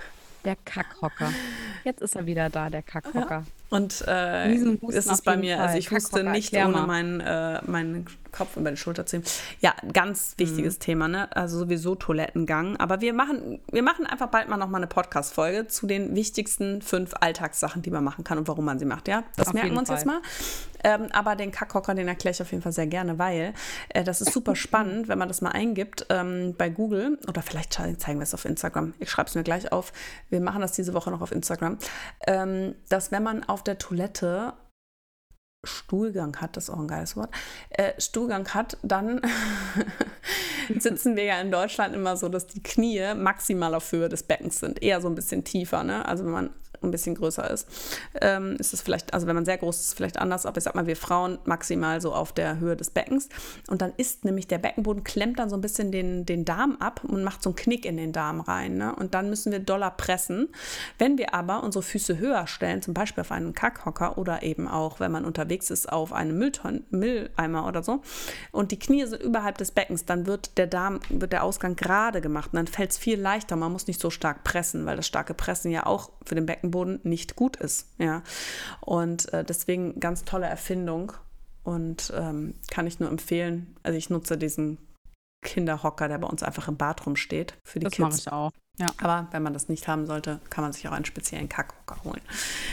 Der 0.44 0.56
Kackhocker. 0.56 1.32
Jetzt 1.84 2.02
ist 2.02 2.16
er 2.16 2.26
wieder 2.26 2.50
da, 2.50 2.70
der 2.70 2.82
Kackhocker. 2.82 3.30
Ja. 3.30 3.44
Und 3.72 4.04
äh, 4.06 4.52
es 4.52 5.06
ist 5.06 5.24
bei 5.24 5.36
mir, 5.36 5.58
also 5.58 5.78
ich 5.78 5.90
huste 5.90 6.24
nicht 6.24 6.54
ohne 6.54 6.82
meinen, 6.86 7.20
äh, 7.20 7.58
meinen 7.64 8.06
Kopf 8.30 8.56
über 8.58 8.70
die 8.70 8.76
Schulter 8.76 9.06
ziehen. 9.06 9.22
Ja, 9.60 9.74
ganz 9.94 10.34
wichtiges 10.36 10.76
mhm. 10.76 10.80
Thema, 10.80 11.08
ne? 11.08 11.34
Also 11.34 11.58
sowieso 11.58 11.94
Toilettengang. 11.94 12.76
Aber 12.76 13.00
wir 13.00 13.14
machen, 13.14 13.60
wir 13.70 13.82
machen 13.82 14.04
einfach 14.04 14.28
bald 14.28 14.48
mal 14.48 14.58
nochmal 14.58 14.80
eine 14.80 14.88
Podcast-Folge 14.88 15.68
zu 15.68 15.86
den 15.86 16.14
wichtigsten 16.14 16.82
fünf 16.82 17.14
Alltagssachen, 17.18 17.80
die 17.80 17.90
man 17.90 18.04
machen 18.04 18.24
kann 18.24 18.36
und 18.36 18.46
warum 18.46 18.66
man 18.66 18.78
sie 18.78 18.84
macht. 18.84 19.08
Ja, 19.08 19.24
das 19.36 19.48
auf 19.48 19.54
merken 19.54 19.72
wir 19.72 19.78
uns 19.78 19.88
Fall. 19.88 19.96
jetzt 19.96 20.06
mal. 20.06 20.20
Ähm, 20.84 21.08
aber 21.12 21.36
den 21.36 21.52
Kackhocker, 21.52 21.94
den 21.94 22.08
erkläre 22.08 22.32
ich 22.32 22.42
auf 22.42 22.50
jeden 22.50 22.62
Fall 22.62 22.72
sehr 22.72 22.88
gerne, 22.88 23.18
weil 23.18 23.54
äh, 23.90 24.02
das 24.04 24.20
ist 24.20 24.32
super 24.32 24.56
spannend, 24.56 25.08
wenn 25.08 25.18
man 25.18 25.28
das 25.28 25.40
mal 25.40 25.50
eingibt 25.50 26.06
ähm, 26.10 26.54
bei 26.58 26.68
Google. 26.68 27.18
Oder 27.28 27.40
vielleicht 27.40 27.72
zeigen 27.72 28.18
wir 28.18 28.24
es 28.24 28.34
auf 28.34 28.44
Instagram. 28.44 28.94
Ich 28.98 29.10
schreibe 29.10 29.28
es 29.28 29.34
mir 29.34 29.44
gleich 29.44 29.72
auf. 29.72 29.92
Wir 30.28 30.40
machen 30.40 30.60
das 30.60 30.72
diese 30.72 30.92
Woche 30.92 31.10
noch 31.10 31.20
auf 31.20 31.32
Instagram. 31.32 31.71
Ähm, 32.26 32.74
dass 32.88 33.12
wenn 33.12 33.22
man 33.22 33.44
auf 33.44 33.62
der 33.62 33.78
Toilette 33.78 34.54
Stuhlgang 35.64 36.36
hat, 36.40 36.56
das 36.56 36.64
ist 36.64 36.70
auch 36.70 36.78
ein 36.78 36.88
geiles 36.88 37.16
Wort, 37.16 37.30
äh, 37.70 37.92
Stuhlgang 38.00 38.48
hat, 38.48 38.76
dann 38.82 39.20
sitzen 40.78 41.14
wir 41.14 41.24
ja 41.24 41.40
in 41.40 41.52
Deutschland 41.52 41.94
immer 41.94 42.16
so, 42.16 42.28
dass 42.28 42.48
die 42.48 42.62
Knie 42.62 43.14
maximal 43.14 43.74
auf 43.74 43.92
Höhe 43.92 44.08
des 44.08 44.24
Beckens 44.24 44.58
sind, 44.58 44.82
eher 44.82 45.00
so 45.00 45.08
ein 45.08 45.14
bisschen 45.14 45.44
tiefer. 45.44 45.84
Ne? 45.84 46.04
Also 46.04 46.24
wenn 46.24 46.32
man 46.32 46.50
ein 46.82 46.90
bisschen 46.90 47.14
größer 47.14 47.48
ist, 47.50 47.68
ähm, 48.20 48.56
ist 48.58 48.72
es 48.72 48.82
vielleicht, 48.82 49.14
also 49.14 49.26
wenn 49.26 49.34
man 49.34 49.44
sehr 49.44 49.58
groß 49.58 49.80
ist, 49.80 49.94
vielleicht 49.94 50.18
anders, 50.18 50.46
aber 50.46 50.58
ich 50.58 50.64
sag 50.64 50.74
mal, 50.74 50.86
wir 50.86 50.96
Frauen 50.96 51.38
maximal 51.44 52.00
so 52.00 52.14
auf 52.14 52.32
der 52.32 52.58
Höhe 52.58 52.76
des 52.76 52.90
Beckens. 52.90 53.28
Und 53.68 53.82
dann 53.82 53.92
ist 53.96 54.24
nämlich 54.24 54.48
der 54.48 54.58
Beckenboden 54.58 55.04
klemmt 55.04 55.38
dann 55.38 55.50
so 55.50 55.56
ein 55.56 55.60
bisschen 55.60 55.92
den, 55.92 56.26
den 56.26 56.44
Darm 56.44 56.76
ab 56.78 57.02
und 57.04 57.24
macht 57.24 57.42
so 57.42 57.50
einen 57.50 57.56
Knick 57.56 57.84
in 57.84 57.96
den 57.96 58.12
Darm 58.12 58.40
rein. 58.40 58.76
Ne? 58.76 58.94
Und 58.94 59.14
dann 59.14 59.30
müssen 59.30 59.52
wir 59.52 59.58
doller 59.58 59.90
pressen. 59.90 60.48
Wenn 60.98 61.18
wir 61.18 61.34
aber 61.34 61.62
unsere 61.62 61.82
Füße 61.82 62.18
höher 62.18 62.46
stellen, 62.46 62.82
zum 62.82 62.94
Beispiel 62.94 63.22
auf 63.22 63.32
einen 63.32 63.54
Kackhocker 63.54 64.18
oder 64.18 64.42
eben 64.42 64.68
auch, 64.68 65.00
wenn 65.00 65.12
man 65.12 65.24
unterwegs 65.24 65.70
ist, 65.70 65.92
auf 65.92 66.12
einen 66.12 66.36
Müllton 66.38 66.84
Mülleimer 66.90 67.66
oder 67.66 67.82
so, 67.82 68.00
und 68.50 68.70
die 68.72 68.78
Knie 68.78 69.06
sind 69.06 69.22
überhalb 69.22 69.58
des 69.58 69.70
Beckens, 69.70 70.04
dann 70.04 70.26
wird 70.26 70.58
der 70.58 70.66
Darm, 70.66 71.00
wird 71.08 71.32
der 71.32 71.44
Ausgang 71.44 71.76
gerade 71.76 72.20
gemacht 72.20 72.50
und 72.52 72.56
dann 72.56 72.66
fällt 72.66 72.92
es 72.92 72.98
viel 72.98 73.20
leichter. 73.20 73.56
Man 73.56 73.72
muss 73.72 73.86
nicht 73.86 74.00
so 74.00 74.10
stark 74.10 74.44
pressen, 74.44 74.86
weil 74.86 74.96
das 74.96 75.06
starke 75.06 75.34
Pressen 75.34 75.70
ja 75.70 75.86
auch 75.86 76.10
für 76.24 76.34
den 76.34 76.46
Beckenboden 76.46 76.71
Boden 76.72 76.98
nicht 77.04 77.36
gut 77.36 77.56
ist. 77.56 77.86
Ja. 77.98 78.22
Und 78.80 79.32
äh, 79.32 79.44
deswegen 79.44 80.00
ganz 80.00 80.24
tolle 80.24 80.46
Erfindung 80.46 81.12
und 81.62 82.12
ähm, 82.16 82.54
kann 82.70 82.88
ich 82.88 82.98
nur 82.98 83.08
empfehlen. 83.08 83.76
Also 83.84 83.96
ich 83.96 84.10
nutze 84.10 84.36
diesen 84.36 84.78
Kinderhocker, 85.42 86.08
der 86.08 86.18
bei 86.18 86.26
uns 86.26 86.42
einfach 86.42 86.68
im 86.68 86.76
Bad 86.76 87.06
rumsteht 87.06 87.54
für 87.64 87.78
die 87.78 87.84
das 87.84 87.92
Kids. 87.92 88.16
Das 88.16 88.26
mache 88.26 88.28
ich 88.28 88.32
auch. 88.32 88.52
Ja. 88.78 88.86
Aber 89.02 89.28
wenn 89.32 89.42
man 89.42 89.52
das 89.52 89.68
nicht 89.68 89.86
haben 89.86 90.06
sollte, 90.06 90.40
kann 90.48 90.62
man 90.64 90.72
sich 90.72 90.88
auch 90.88 90.92
einen 90.92 91.04
speziellen 91.04 91.48
Kackhocker 91.48 92.02
holen. 92.04 92.20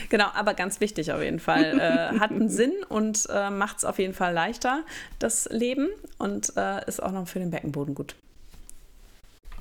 Genau, 0.09 0.27
aber 0.33 0.53
ganz 0.53 0.79
wichtig 0.79 1.12
auf 1.12 1.21
jeden 1.21 1.39
Fall. 1.39 1.79
äh, 1.79 2.19
hat 2.19 2.31
einen 2.31 2.49
Sinn 2.49 2.73
und 2.88 3.27
äh, 3.29 3.49
macht 3.49 3.79
es 3.79 3.85
auf 3.85 3.99
jeden 3.99 4.13
Fall 4.13 4.33
leichter, 4.33 4.83
das 5.19 5.45
Leben 5.51 5.89
und 6.17 6.53
äh, 6.55 6.88
ist 6.88 7.03
auch 7.03 7.12
noch 7.12 7.27
für 7.27 7.39
den 7.39 7.51
Beckenboden 7.51 7.95
gut. 7.95 8.15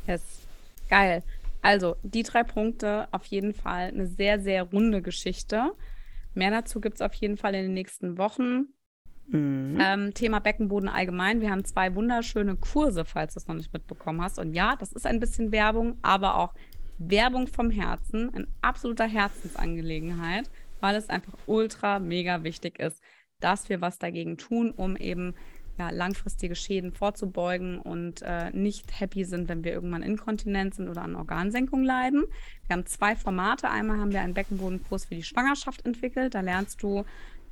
Yes. 0.06 0.22
Geil. 0.88 1.22
Also, 1.62 1.96
die 2.02 2.22
drei 2.22 2.44
Punkte 2.44 3.08
auf 3.10 3.24
jeden 3.26 3.52
Fall 3.54 3.88
eine 3.88 4.06
sehr, 4.06 4.40
sehr 4.40 4.64
runde 4.64 5.02
Geschichte. 5.02 5.72
Mehr 6.34 6.50
dazu 6.50 6.80
gibt 6.80 6.96
es 6.96 7.00
auf 7.00 7.14
jeden 7.14 7.36
Fall 7.36 7.54
in 7.54 7.62
den 7.62 7.74
nächsten 7.74 8.16
Wochen. 8.18 8.68
Mhm. 9.28 9.78
Ähm, 9.80 10.14
Thema 10.14 10.38
Beckenboden 10.40 10.88
allgemein. 10.88 11.40
Wir 11.40 11.50
haben 11.50 11.64
zwei 11.64 11.94
wunderschöne 11.94 12.56
Kurse, 12.56 13.04
falls 13.04 13.34
du 13.34 13.40
es 13.40 13.48
noch 13.48 13.56
nicht 13.56 13.72
mitbekommen 13.72 14.22
hast. 14.22 14.38
Und 14.38 14.54
ja, 14.54 14.76
das 14.76 14.92
ist 14.92 15.06
ein 15.06 15.20
bisschen 15.20 15.52
Werbung, 15.52 15.98
aber 16.02 16.36
auch 16.36 16.54
Werbung 16.98 17.46
vom 17.46 17.70
Herzen, 17.70 18.32
in 18.34 18.46
absoluter 18.62 19.06
Herzensangelegenheit, 19.06 20.50
weil 20.80 20.96
es 20.96 21.08
einfach 21.08 21.34
ultra 21.46 21.98
mega 21.98 22.42
wichtig 22.42 22.78
ist, 22.78 23.02
dass 23.40 23.68
wir 23.68 23.80
was 23.80 23.98
dagegen 23.98 24.36
tun, 24.36 24.72
um 24.72 24.96
eben 24.96 25.34
ja, 25.78 25.90
langfristige 25.90 26.56
Schäden 26.56 26.92
vorzubeugen 26.92 27.78
und 27.78 28.22
äh, 28.22 28.50
nicht 28.50 29.00
happy 29.00 29.24
sind, 29.24 29.48
wenn 29.48 29.62
wir 29.62 29.72
irgendwann 29.72 30.02
inkontinent 30.02 30.74
sind 30.74 30.88
oder 30.88 31.02
an 31.02 31.14
Organsenkung 31.14 31.84
leiden. 31.84 32.24
Wir 32.66 32.76
haben 32.76 32.86
zwei 32.86 33.14
Formate. 33.14 33.70
Einmal 33.70 33.98
haben 33.98 34.12
wir 34.12 34.20
einen 34.20 34.34
Beckenbodenkurs 34.34 35.06
für 35.06 35.14
die 35.14 35.22
Schwangerschaft 35.22 35.86
entwickelt. 35.86 36.34
Da 36.34 36.40
lernst 36.40 36.82
du 36.82 37.04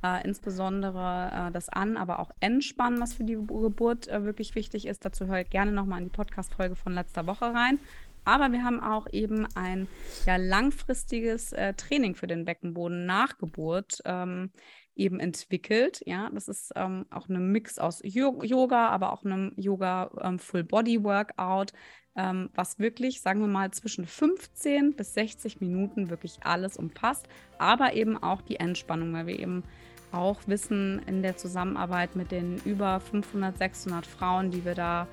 äh, 0.03 0.23
insbesondere 0.25 1.47
äh, 1.47 1.51
das 1.51 1.69
An-, 1.69 1.97
aber 1.97 2.19
auch 2.19 2.31
Entspannen, 2.39 2.99
was 2.99 3.13
für 3.13 3.23
die 3.23 3.35
Geburt 3.35 4.07
äh, 4.07 4.23
wirklich 4.23 4.55
wichtig 4.55 4.85
ist. 4.87 5.05
Dazu 5.05 5.27
höre 5.27 5.41
ich 5.41 5.49
gerne 5.49 5.71
nochmal 5.71 5.99
in 5.99 6.05
die 6.05 6.15
Podcast-Folge 6.15 6.75
von 6.75 6.93
letzter 6.93 7.27
Woche 7.27 7.45
rein. 7.45 7.79
Aber 8.25 8.51
wir 8.51 8.65
haben 8.65 8.83
auch 8.83 9.07
eben 9.13 9.47
ein 9.55 9.87
ja, 10.25 10.35
langfristiges 10.35 11.53
äh, 11.53 11.73
Training 11.75 12.13
für 12.13 12.27
den 12.27 12.43
Beckenboden 12.43 13.05
nach 13.05 13.37
Geburt. 13.37 14.01
Ähm, 14.03 14.51
eben 14.97 15.19
entwickelt. 15.19 16.01
Ja, 16.05 16.29
das 16.33 16.47
ist 16.47 16.71
ähm, 16.75 17.05
auch 17.09 17.29
ein 17.29 17.51
Mix 17.51 17.79
aus 17.79 18.01
Yoga, 18.03 18.89
aber 18.89 19.13
auch 19.13 19.23
einem 19.23 19.53
Yoga 19.55 20.09
ähm, 20.21 20.39
Full 20.39 20.63
Body 20.63 21.03
Workout, 21.03 21.73
ähm, 22.15 22.49
was 22.55 22.79
wirklich, 22.79 23.21
sagen 23.21 23.41
wir 23.41 23.47
mal, 23.47 23.71
zwischen 23.71 24.05
15 24.05 24.95
bis 24.95 25.13
60 25.13 25.61
Minuten 25.61 26.09
wirklich 26.09 26.39
alles 26.43 26.77
umfasst, 26.77 27.27
aber 27.57 27.93
eben 27.93 28.21
auch 28.21 28.41
die 28.41 28.57
Entspannung, 28.57 29.13
weil 29.13 29.27
wir 29.27 29.39
eben 29.39 29.63
auch 30.11 30.39
wissen 30.47 31.01
in 31.05 31.21
der 31.21 31.37
Zusammenarbeit 31.37 32.15
mit 32.15 32.31
den 32.31 32.61
über 32.65 32.99
500, 32.99 33.57
600 33.57 34.07
Frauen, 34.07 34.51
die 34.51 34.65
wir 34.65 34.73
da 34.73 35.07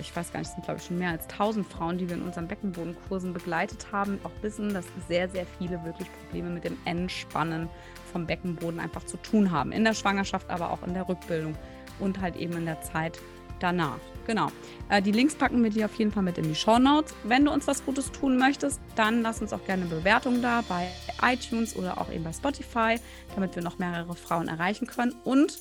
ich 0.00 0.14
weiß 0.14 0.32
gar 0.32 0.40
nicht, 0.40 0.48
es 0.48 0.54
sind 0.54 0.64
glaube 0.64 0.80
ich 0.80 0.86
schon 0.86 0.98
mehr 0.98 1.10
als 1.10 1.28
1000 1.28 1.66
Frauen, 1.66 1.98
die 1.98 2.08
wir 2.08 2.16
in 2.16 2.22
unseren 2.22 2.48
Beckenbodenkursen 2.48 3.32
begleitet 3.32 3.92
haben, 3.92 4.18
auch 4.24 4.32
wissen, 4.42 4.74
dass 4.74 4.84
sehr, 5.08 5.28
sehr 5.28 5.46
viele 5.58 5.82
wirklich 5.84 6.08
Probleme 6.12 6.50
mit 6.50 6.64
dem 6.64 6.76
Entspannen 6.84 7.68
vom 8.06 8.26
Beckenboden 8.26 8.80
einfach 8.80 9.04
zu 9.04 9.16
tun 9.18 9.50
haben. 9.50 9.72
In 9.72 9.84
der 9.84 9.94
Schwangerschaft, 9.94 10.50
aber 10.50 10.70
auch 10.70 10.82
in 10.86 10.94
der 10.94 11.08
Rückbildung 11.08 11.56
und 11.98 12.20
halt 12.20 12.36
eben 12.36 12.54
in 12.54 12.66
der 12.66 12.80
Zeit 12.82 13.18
danach. 13.58 13.98
Genau. 14.26 14.48
Äh, 14.88 15.00
die 15.02 15.12
Links 15.12 15.34
packen 15.34 15.62
wir 15.62 15.70
dir 15.70 15.86
auf 15.86 15.94
jeden 15.94 16.10
Fall 16.10 16.22
mit 16.22 16.36
in 16.36 16.44
die 16.44 16.54
Show 16.54 16.78
Notes. 16.78 17.14
Wenn 17.24 17.44
du 17.44 17.52
uns 17.52 17.66
was 17.66 17.84
Gutes 17.84 18.10
tun 18.10 18.38
möchtest, 18.38 18.80
dann 18.96 19.22
lass 19.22 19.40
uns 19.40 19.52
auch 19.52 19.64
gerne 19.64 19.84
eine 19.84 19.94
Bewertung 19.94 20.42
da 20.42 20.62
bei 20.68 20.88
iTunes 21.22 21.76
oder 21.76 22.00
auch 22.00 22.10
eben 22.10 22.24
bei 22.24 22.32
Spotify, 22.32 22.96
damit 23.34 23.54
wir 23.54 23.62
noch 23.62 23.78
mehrere 23.78 24.14
Frauen 24.14 24.48
erreichen 24.48 24.86
können. 24.86 25.14
Und 25.24 25.58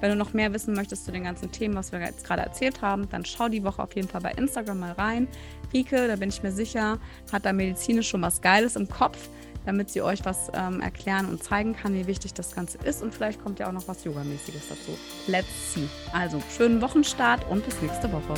wenn 0.00 0.10
du 0.10 0.16
noch 0.16 0.32
mehr 0.32 0.52
wissen 0.52 0.74
möchtest 0.74 1.06
zu 1.06 1.12
den 1.12 1.24
ganzen 1.24 1.50
Themen, 1.50 1.74
was 1.74 1.92
wir 1.92 2.00
jetzt 2.00 2.24
gerade 2.24 2.42
erzählt 2.42 2.82
haben, 2.82 3.08
dann 3.08 3.24
schau 3.24 3.48
die 3.48 3.64
Woche 3.64 3.82
auf 3.82 3.94
jeden 3.94 4.08
Fall 4.08 4.20
bei 4.20 4.32
Instagram 4.32 4.80
mal 4.80 4.92
rein. 4.92 5.28
Rike, 5.72 6.08
da 6.08 6.16
bin 6.16 6.28
ich 6.28 6.42
mir 6.42 6.52
sicher, 6.52 6.98
hat 7.32 7.44
da 7.44 7.52
medizinisch 7.52 8.08
schon 8.08 8.22
was 8.22 8.40
Geiles 8.42 8.76
im 8.76 8.88
Kopf 8.88 9.28
damit 9.64 9.90
sie 9.90 10.02
euch 10.02 10.24
was 10.24 10.50
ähm, 10.54 10.80
erklären 10.80 11.26
und 11.26 11.42
zeigen 11.42 11.74
kann, 11.74 11.94
wie 11.94 12.06
wichtig 12.06 12.34
das 12.34 12.54
Ganze 12.54 12.78
ist. 12.78 13.02
Und 13.02 13.14
vielleicht 13.14 13.42
kommt 13.42 13.58
ja 13.58 13.68
auch 13.68 13.72
noch 13.72 13.88
was 13.88 14.04
Yogamäßiges 14.04 14.68
dazu. 14.68 14.98
Let's 15.26 15.74
see. 15.74 15.88
Also, 16.12 16.42
schönen 16.56 16.80
Wochenstart 16.80 17.48
und 17.50 17.64
bis 17.64 17.80
nächste 17.80 18.10
Woche. 18.12 18.34